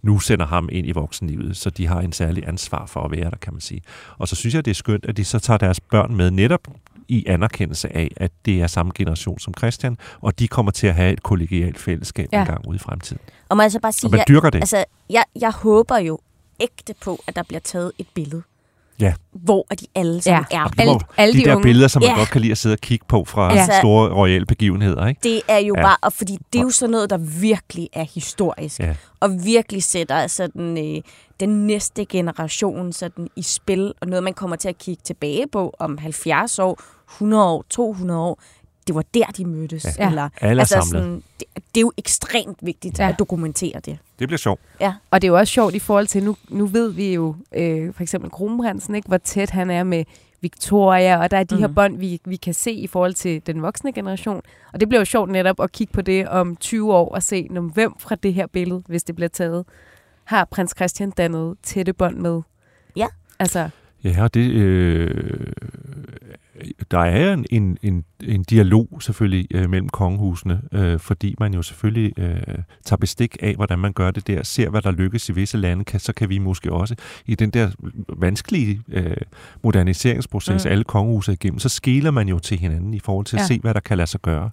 [0.03, 3.30] nu sender ham ind i voksenlivet, så de har en særlig ansvar for at være
[3.30, 3.82] der, kan man sige.
[4.18, 6.61] Og så synes jeg, det er skønt, at de så tager deres børn med netop
[7.08, 10.95] i anerkendelse af, at det er samme generation som Christian, og de kommer til at
[10.95, 12.39] have et kollegialt fællesskab Ja.
[12.41, 13.22] en gang ude i fremtiden.
[13.49, 14.60] Og må jeg så bare Og sige, man jeg, dyrker det.
[14.60, 16.20] altså, jeg, jeg håber jo
[16.60, 18.41] ægte på, at der bliver taget et billede.
[18.99, 19.14] Ja.
[19.32, 20.58] hvor er de alle sammen Ja.
[20.64, 20.68] er.
[20.68, 21.64] Det Alle- alle de, de der unge.
[21.64, 22.18] billeder, som man Ja.
[22.18, 25.20] godt kan lide at sidde og kigge på fra Altså- store royale begivenheder, ikke?
[25.24, 25.82] Det er jo ja.
[25.84, 28.80] bare, og fordi det er jo sådan noget, der virkelig er historisk.
[28.80, 28.95] Ja.
[29.20, 31.01] Og virkelig sætter sådan, øh,
[31.39, 35.74] den næste generation sådan, i spil, og noget, man kommer til at kigge tilbage på
[35.80, 36.82] om 70 år,
[37.12, 38.41] 100 år, 200 år.
[38.88, 39.86] Det var der, de mødtes.
[39.99, 40.10] Ja.
[40.10, 40.88] Eller, Alle er samlet.
[40.88, 43.03] sådan, det, det er jo ekstremt vigtigt Ja.
[43.05, 43.10] ja.
[43.12, 43.97] at dokumentere det.
[44.20, 44.62] Det bliver sjovt.
[45.12, 47.93] Og det er jo også sjovt i forhold til, nu, nu ved vi jo øh,
[47.93, 50.03] for eksempel kronprinsen, ikke, hvor tæt han er med
[50.41, 51.60] Victoria, og der er de mm.
[51.62, 51.76] her Mhm.
[51.76, 54.41] bånd, vi, vi kan se i forhold til den voksne generation.
[54.74, 57.47] Og det bliver jo sjovt netop at kigge på det om 20 år og se,
[57.51, 59.66] når, hvem fra det her billede, hvis det bliver taget,
[60.24, 62.41] har prins Christian dannet tætte bånd med.
[62.95, 63.08] Ja.
[63.39, 63.70] Altså,
[64.03, 65.53] Ja, og det, øh,
[66.91, 71.62] der er en, en, en, en dialog selvfølgelig øh, mellem kongehusene, øh, fordi man jo
[71.62, 72.38] selvfølgelig øh,
[72.86, 75.84] tager bestik af, hvordan man gør det der, ser, hvad der lykkes i visse lande,
[75.84, 76.95] kan, så kan vi måske også
[77.26, 77.70] i den der
[78.18, 79.18] vanskelige øh,
[79.64, 80.72] moderniseringsproces, mm.
[80.72, 83.43] Alle kongehuse er igennem, så skiller man jo til hinanden i forhold til at Ja.
[83.43, 83.47] ja.
[83.47, 84.49] se, hvad der kan lade sig gøre.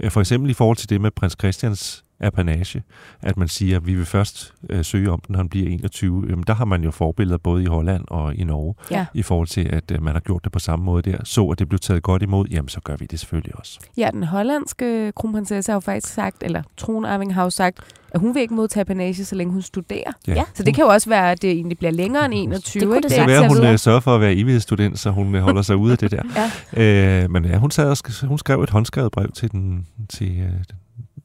[0.00, 2.82] Øh, For eksempel i forhold til det med prins Christians apanage,
[3.22, 6.24] at man siger, at vi vil først øh, søge om den, når han bliver 21.
[6.28, 9.06] Jamen, der har man jo forbilleder både i Holland og i Norge, Ja.
[9.14, 11.18] i forhold til, at øh, man har gjort det på samme måde der.
[11.24, 13.78] Så at det blev taget godt imod, jamen så gør vi det selvfølgelig også.
[13.96, 17.78] ja, den hollandske kronprinsesse har jo faktisk sagt, eller tronarving har jo sagt,
[18.10, 20.12] at hun vil ikke modtage panage, så længe hun studerer.
[20.26, 20.42] Ja.
[20.54, 22.80] Så det kan jo også være, at det egentlig bliver længere end 21.
[22.80, 25.34] Det kunne det Det kan være, hun øh, sørger for at være evighedsstudent, så hun
[25.34, 26.22] øh, holder sig ude af det der.
[26.76, 27.22] Ja.
[27.22, 30.38] Øh, men ja, hun, sad og sk- hun skrev et håndskrevet brev til, den, til,
[30.40, 30.50] øh,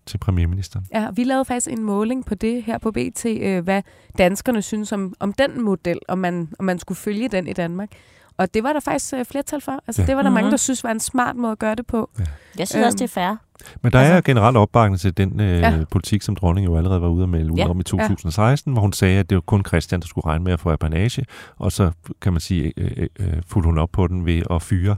[0.09, 0.85] til premierministeren.
[0.93, 3.81] Ja, vi lavede faktisk en måling på det her på BT, øh, hvad
[4.17, 7.89] danskerne synes om, om den model, om man, om man skulle følge den i Danmark.
[8.37, 9.83] Og det var der faktisk øh, flertal for.
[9.87, 10.03] Altså, Ja.
[10.03, 10.07] ja.
[10.07, 10.33] det var der mm-hmm.
[10.33, 10.51] mange, Mhm.
[10.51, 12.09] der synes var en smart måde at gøre det på.
[12.57, 13.35] Jeg synes Øhm, også, det er fair.
[13.83, 15.69] Men der altså, er generelt opbakning til den øh, Ja.
[15.69, 15.83] ja.
[15.91, 17.69] politik, som dronningen jo allerede var ude at melde ud Ja.
[17.69, 20.53] om i 2016, hvor hun sagde, at det var kun Christian, der skulle regne med
[20.53, 21.25] at få apanage,
[21.57, 21.91] og så
[22.21, 24.95] kan man sige, øh, øh, øh, fulgte hun op på den ved at fyre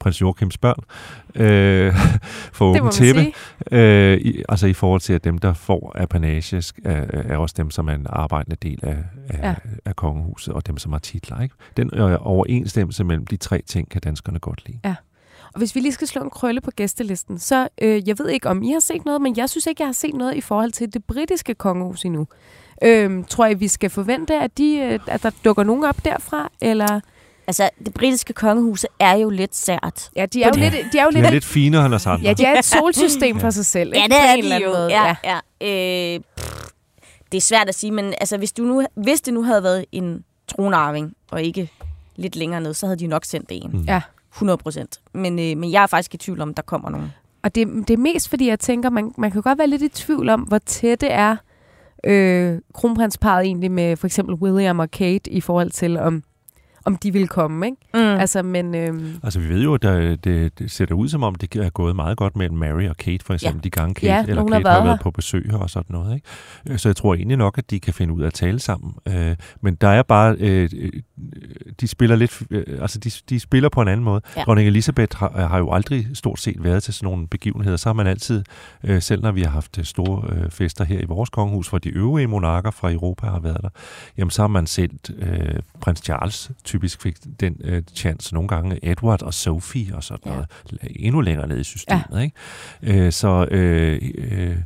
[0.00, 0.84] prins Joachims børn
[1.34, 1.94] øh,
[2.58, 3.32] for Det må åben man tæppe.
[3.72, 7.70] Øh, i, altså i forhold til, at dem, der får apanage, er, er også dem,
[7.70, 8.96] som er en arbejdende del af,
[9.28, 9.48] af, Ja.
[9.48, 9.54] ja.
[9.84, 11.40] af kongehuset, og dem, som har titler.
[11.40, 11.54] Ikke?
[11.76, 14.78] Den øh, overensstemmelse mellem de tre ting, kan danskerne godt lide.
[15.54, 18.48] Og hvis vi lige skal slå en krølle på gæstelisten, så øh, jeg ved ikke,
[18.48, 20.72] om I har set noget, men jeg synes ikke, jeg har set noget i forhold
[20.72, 22.26] til det britiske kongehus endnu.
[22.84, 26.50] Øhm, tror I, vi skal forvente, at, de, øh, at der dukker nogen op derfra?
[26.60, 27.00] Eller?
[27.50, 30.10] Altså, det britiske kongehus er jo lidt sært.
[30.16, 30.68] Ja, de er jo Ja.
[30.70, 32.22] lidt, de er jo De lidt, er lidt finere end os andre.
[32.28, 33.92] ja, de er et solsystem for sig selv.
[33.94, 34.14] Ja, ikke?
[34.14, 34.70] det er de jo.
[34.72, 34.88] måde.
[34.90, 35.36] Ja, ja.
[36.14, 36.62] Øh, pff,
[37.32, 39.84] det er svært at sige, men altså, hvis, du nu, hvis det nu havde været
[39.92, 41.70] en tronarving, og ikke
[42.16, 43.70] lidt længere ned, så havde de nok sendt en.
[43.72, 43.80] Mm.
[43.88, 44.00] Ja.
[44.32, 45.00] 100 procent.
[45.14, 47.12] Men, øh, men jeg er faktisk i tvivl om, der kommer nogen.
[47.42, 49.88] Og det, det er mest fordi, jeg tænker, man, man kan godt være lidt i
[49.88, 51.36] tvivl om, hvor tætte er
[52.04, 56.22] øh, kronprinsparet egentlig med for eksempel William og Kate i forhold til, om,
[56.84, 57.66] om de vil komme.
[57.66, 57.76] Ikke?
[57.94, 58.00] Mm.
[58.00, 61.34] Altså, men øh, Altså, vi ved jo, at der, det, det ser ud som om,
[61.34, 63.64] det er gået meget godt mellem Mary og Kate, for eksempel, ja.
[63.64, 65.02] de gange Kate, Ja, eller har Kate har været været her.
[65.02, 66.14] på besøg her og sådan noget.
[66.66, 66.78] Ikke?
[66.78, 68.94] Så jeg tror egentlig nok, at de kan finde ud af at tale sammen.
[69.08, 70.90] Øh, Men der er bare, øh, øh,
[71.80, 74.20] de spiller lidt, øh, altså de, de spiller på en anden måde.
[74.36, 74.40] Ja.
[74.40, 74.44] Ja.
[74.44, 77.76] Dronning Elisabeth har, har jo aldrig stort set været til sådan nogle begivenheder.
[77.76, 78.44] Så har man altid,
[78.84, 81.78] øh, selv når vi har haft øh, store øh, fester her i vores kongehus, hvor
[81.78, 83.68] de øvrige monarker fra Europa har været der,
[84.18, 88.78] jamen så har man sendt øh, prins Charles, typisk fik den øh, chance nogle gange,
[88.90, 90.30] Edward og Sophie og sådan Ja.
[90.30, 90.48] noget,
[90.96, 92.04] endnu længere ned i systemet.
[92.12, 92.18] Ja.
[92.18, 93.04] Ikke?
[93.06, 94.56] Øh, så øh, øh,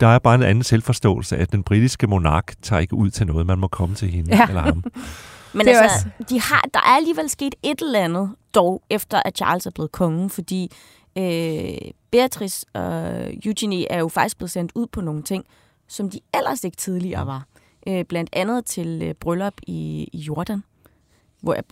[0.00, 3.46] der er bare en anden selvforståelse, at den britiske monark tager ikke ud til noget,
[3.46, 4.46] man må komme til hende Ja.
[4.48, 4.84] eller ham.
[5.52, 9.36] Men Det altså, de har, der er alligevel sket et eller andet, dog efter at
[9.36, 10.72] Charles er blevet konge, fordi
[11.18, 13.14] øh, Beatrice og
[13.44, 15.44] Eugenie er jo faktisk blevet sendt ud på nogle ting,
[15.88, 17.46] som de ellers ikke tidligere var.
[17.88, 20.62] Øh, blandt andet til øh, bryllup i, i Jordan,
[21.40, 21.64] hvor jeg-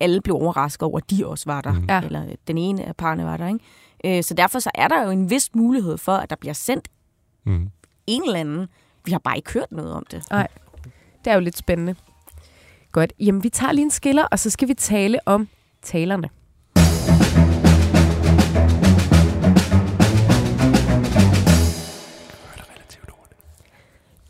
[0.00, 1.74] alle blev overrasket over, at de også var der.
[1.88, 2.00] Ja.
[2.02, 4.18] Eller den ene af parerne var der, ikke?
[4.18, 6.88] Øh, så derfor så er der jo en vis mulighed for, at der bliver sendt
[7.46, 7.68] Mm.
[8.06, 8.68] en eller anden.
[9.04, 10.22] Vi har bare ikke hørt noget om det.
[11.24, 11.94] det er jo lidt spændende.
[12.92, 13.12] Godt.
[13.20, 15.48] Jamen, vi tager lige en skiller, og så skal vi tale om
[15.82, 16.28] talerne.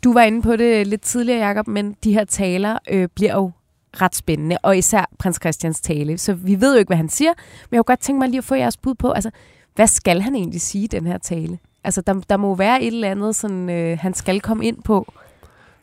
[0.03, 3.51] Du var inde på det lidt tidligere, Jacob, men de her taler øh, bliver jo
[3.93, 6.17] ret spændende, og især prins Christians tale.
[6.17, 7.31] Så vi ved jo ikke, hvad han siger,
[7.69, 9.31] men jeg kunne godt tænke mig lige at få jeres bud på, altså,
[9.75, 11.59] hvad skal han egentlig sige i den her tale?
[11.83, 15.13] Altså, der, der må være et eller andet, sådan, øh, han skal komme ind på.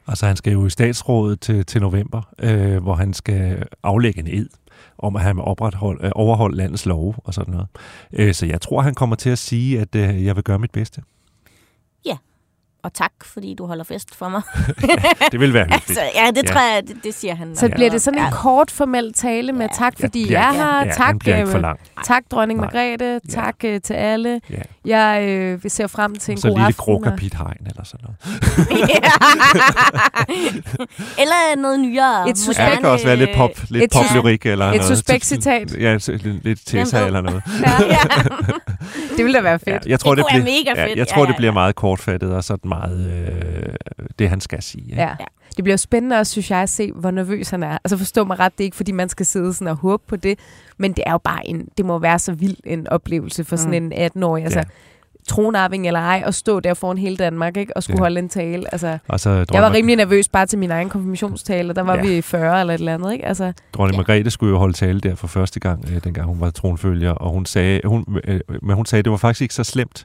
[0.06, 4.26] Altså, han skal jo i statsrådet til, til november, øh, hvor han skal aflægge en
[4.26, 4.48] ed
[4.98, 7.68] om at han vil opretholde, øh, overholde landets love og sådan noget.
[8.12, 10.70] Øh, så jeg tror, han kommer til at sige, at øh, jeg vil gøre mit
[10.70, 11.02] bedste.
[12.82, 14.42] Og tak, fordi du holder fest for mig.
[15.32, 15.88] Det vil være hyggeligt.
[15.88, 16.52] altså, ja, det Ja.
[16.52, 17.56] tror jeg, det, det siger han.
[17.56, 17.74] Så nok.
[17.74, 18.30] bliver det sådan en Ja.
[18.30, 19.76] kort formel tale med Ja.
[19.76, 20.86] tak, fordi bliver jeg er her.
[20.86, 21.78] ja, tak, bliver ikke for øh, lang.
[22.04, 22.70] tak dronning Nej.
[22.74, 23.20] Margrethe.
[23.30, 24.40] Tak øh, til alle.
[24.50, 24.56] Ja.
[24.84, 26.80] Jeg øh, vil se frem til en Så god lille aften.
[26.80, 28.78] og- krokapit hegn eller sådan noget.
[31.18, 32.30] Eller noget nyere.
[32.30, 34.96] Et suspekt- Ja, det kan også være lidt pop, lidt Et poplyrik eller et noget.
[34.98, 35.76] suspekt citat.
[35.80, 37.42] Ja, så lidt, Tessa eller noget.
[37.62, 37.70] Ja.
[39.16, 39.86] det ville da være Ja, fedt.
[39.86, 40.98] jeg tror, Det det, bliver, mega ja, fedt.
[40.98, 41.54] jeg tror, Ja, det ja, bliver ja.
[41.54, 43.74] meget kortfattet og sådan meget øh,
[44.18, 44.84] det, han skal sige.
[44.90, 45.02] Ikke?
[45.02, 45.14] Ja.
[45.56, 47.78] Det bliver spændende også, synes jeg, at se, hvor nervøs han er.
[47.84, 50.16] Altså forstå mig ret, det er ikke, fordi man skal sidde sådan og håbe på
[50.16, 50.38] det,
[50.78, 53.82] men det er jo bare en, det må være så vild en oplevelse for sådan
[53.84, 53.92] Mm.
[53.92, 54.44] en 18-årig.
[54.44, 54.64] Altså, Ja.
[55.28, 57.76] tronarving eller ej, og stå der foran hele Danmark, ikke?
[57.76, 58.02] Og skulle Ja.
[58.02, 58.64] holde en tale.
[58.74, 61.94] Altså, Og så jeg var rimelig nervøs bare til min egen konfirmationstale, og der var
[61.96, 62.04] Ja.
[62.04, 62.08] ja.
[62.14, 63.26] vi 40 eller et eller andet, ikke?
[63.26, 66.50] Altså, dronning Margrethe skulle jo holde tale der for første gang, øh, dengang hun var
[66.50, 69.64] tronfølger, og hun sagde, hun, øh, men hun sagde, at det var faktisk ikke så
[69.64, 70.04] slemt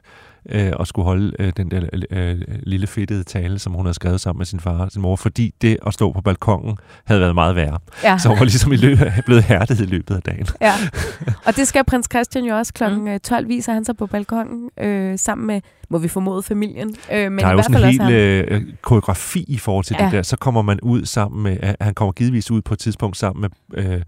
[0.50, 4.20] øh, at skulle holde øh, den der øh, lille fedtede tale, som hun havde skrevet
[4.20, 7.34] sammen med sin far og sin mor, fordi det at stå på balkongen havde været
[7.34, 7.78] meget værre.
[8.04, 8.18] ja.
[8.18, 10.46] Så hun var ligesom i løbet, blevet hærdet i løbet af dagen.
[10.60, 10.72] ja.
[11.46, 12.72] Og det skal prins Christian jo også.
[12.72, 13.10] Klokken Mm.
[13.12, 13.18] mm.
[13.20, 15.60] 12 viser han sig på balkongen, øh, sammen med,
[15.94, 16.96] må vi formode, familien.
[17.12, 18.62] Øh, men der er i jo hvert sådan fald en hel ham.
[18.62, 20.04] øh, koreografi i forhold til ja.
[20.04, 20.10] Ja.
[20.10, 20.22] det der.
[20.22, 23.50] Så kommer man ud sammen med, øh, han kommer givetvis ud på et tidspunkt sammen
[23.70, 24.00] med øh,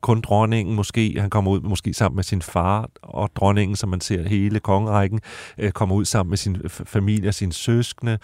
[0.00, 1.16] kun dronningen måske.
[1.20, 5.20] Han kommer ud måske sammen med sin far og dronningen, som man ser hele kongerækken.
[5.58, 8.18] Øh, kommer ud sammen med sin familie og sine søskende.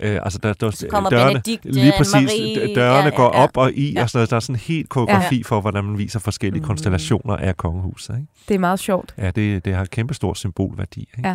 [0.00, 3.36] Øh, altså der, der, Så kommer dørene, Benedikte, lige præcis, Anne-Marie, dørene ja, ja, går
[3.36, 3.42] ja.
[3.42, 4.02] op og i, Ja.
[4.02, 5.42] og så der er sådan en helt koreografi ja.
[5.44, 6.66] for, hvordan man viser forskellige Mm.
[6.66, 8.14] konstellationer af kongehuset.
[8.14, 8.26] Ikke?
[8.48, 9.14] Det er meget sjovt.
[9.18, 11.00] Ja, det, det har kæmpe stor symbolværdi.
[11.00, 11.28] Ikke?
[11.28, 11.34] Ja.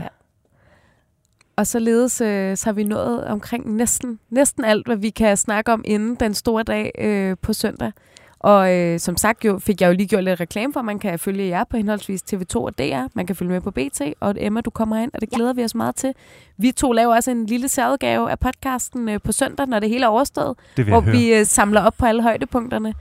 [1.55, 5.73] Og således øh, så har vi nået omkring næsten, næsten alt, hvad vi kan snakke
[5.73, 7.91] om inden den store dag øh, på søndag.
[8.39, 10.99] Og øh, som sagt jo, fik jeg jo lige gjort lidt reklame for, at man
[10.99, 13.07] kan følge jer på henholdsvis TV2 og DR.
[13.13, 15.63] Man kan følge med på BT, og Emma, du kommer ind, og det glæder vi
[15.63, 16.13] os meget til.
[16.57, 20.03] Vi to laver også en lille særudgave af podcasten øh, på søndag, når det hele
[20.03, 21.11] er overstået, hvor høre.
[21.11, 22.93] vi øh, samler op på alle højdepunkterne.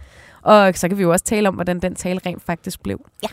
[0.43, 3.01] Og så kan vi jo også tale om, hvordan den tale rent faktisk blev.
[3.23, 3.29] Ja.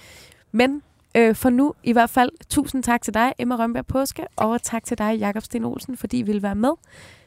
[0.52, 0.82] Men
[1.16, 4.84] øh, for nu i hvert fald, tusind tak til dig, Emma Rønberg Påske, og tak
[4.84, 6.72] til dig, Jakob Sten Olsen, fordi I ville være med.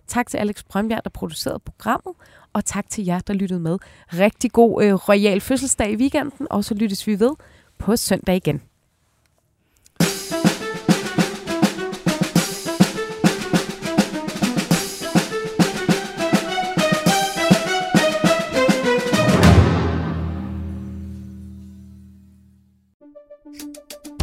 [0.07, 2.15] Tak til Alex Brønbjerg, der producerede programmet,
[2.53, 3.79] og tak til jer, der lyttede med.
[4.13, 7.31] Rigtig god øh, royal fødselsdag i weekenden, og så lyttes vi ved
[7.79, 8.63] på søndag igen.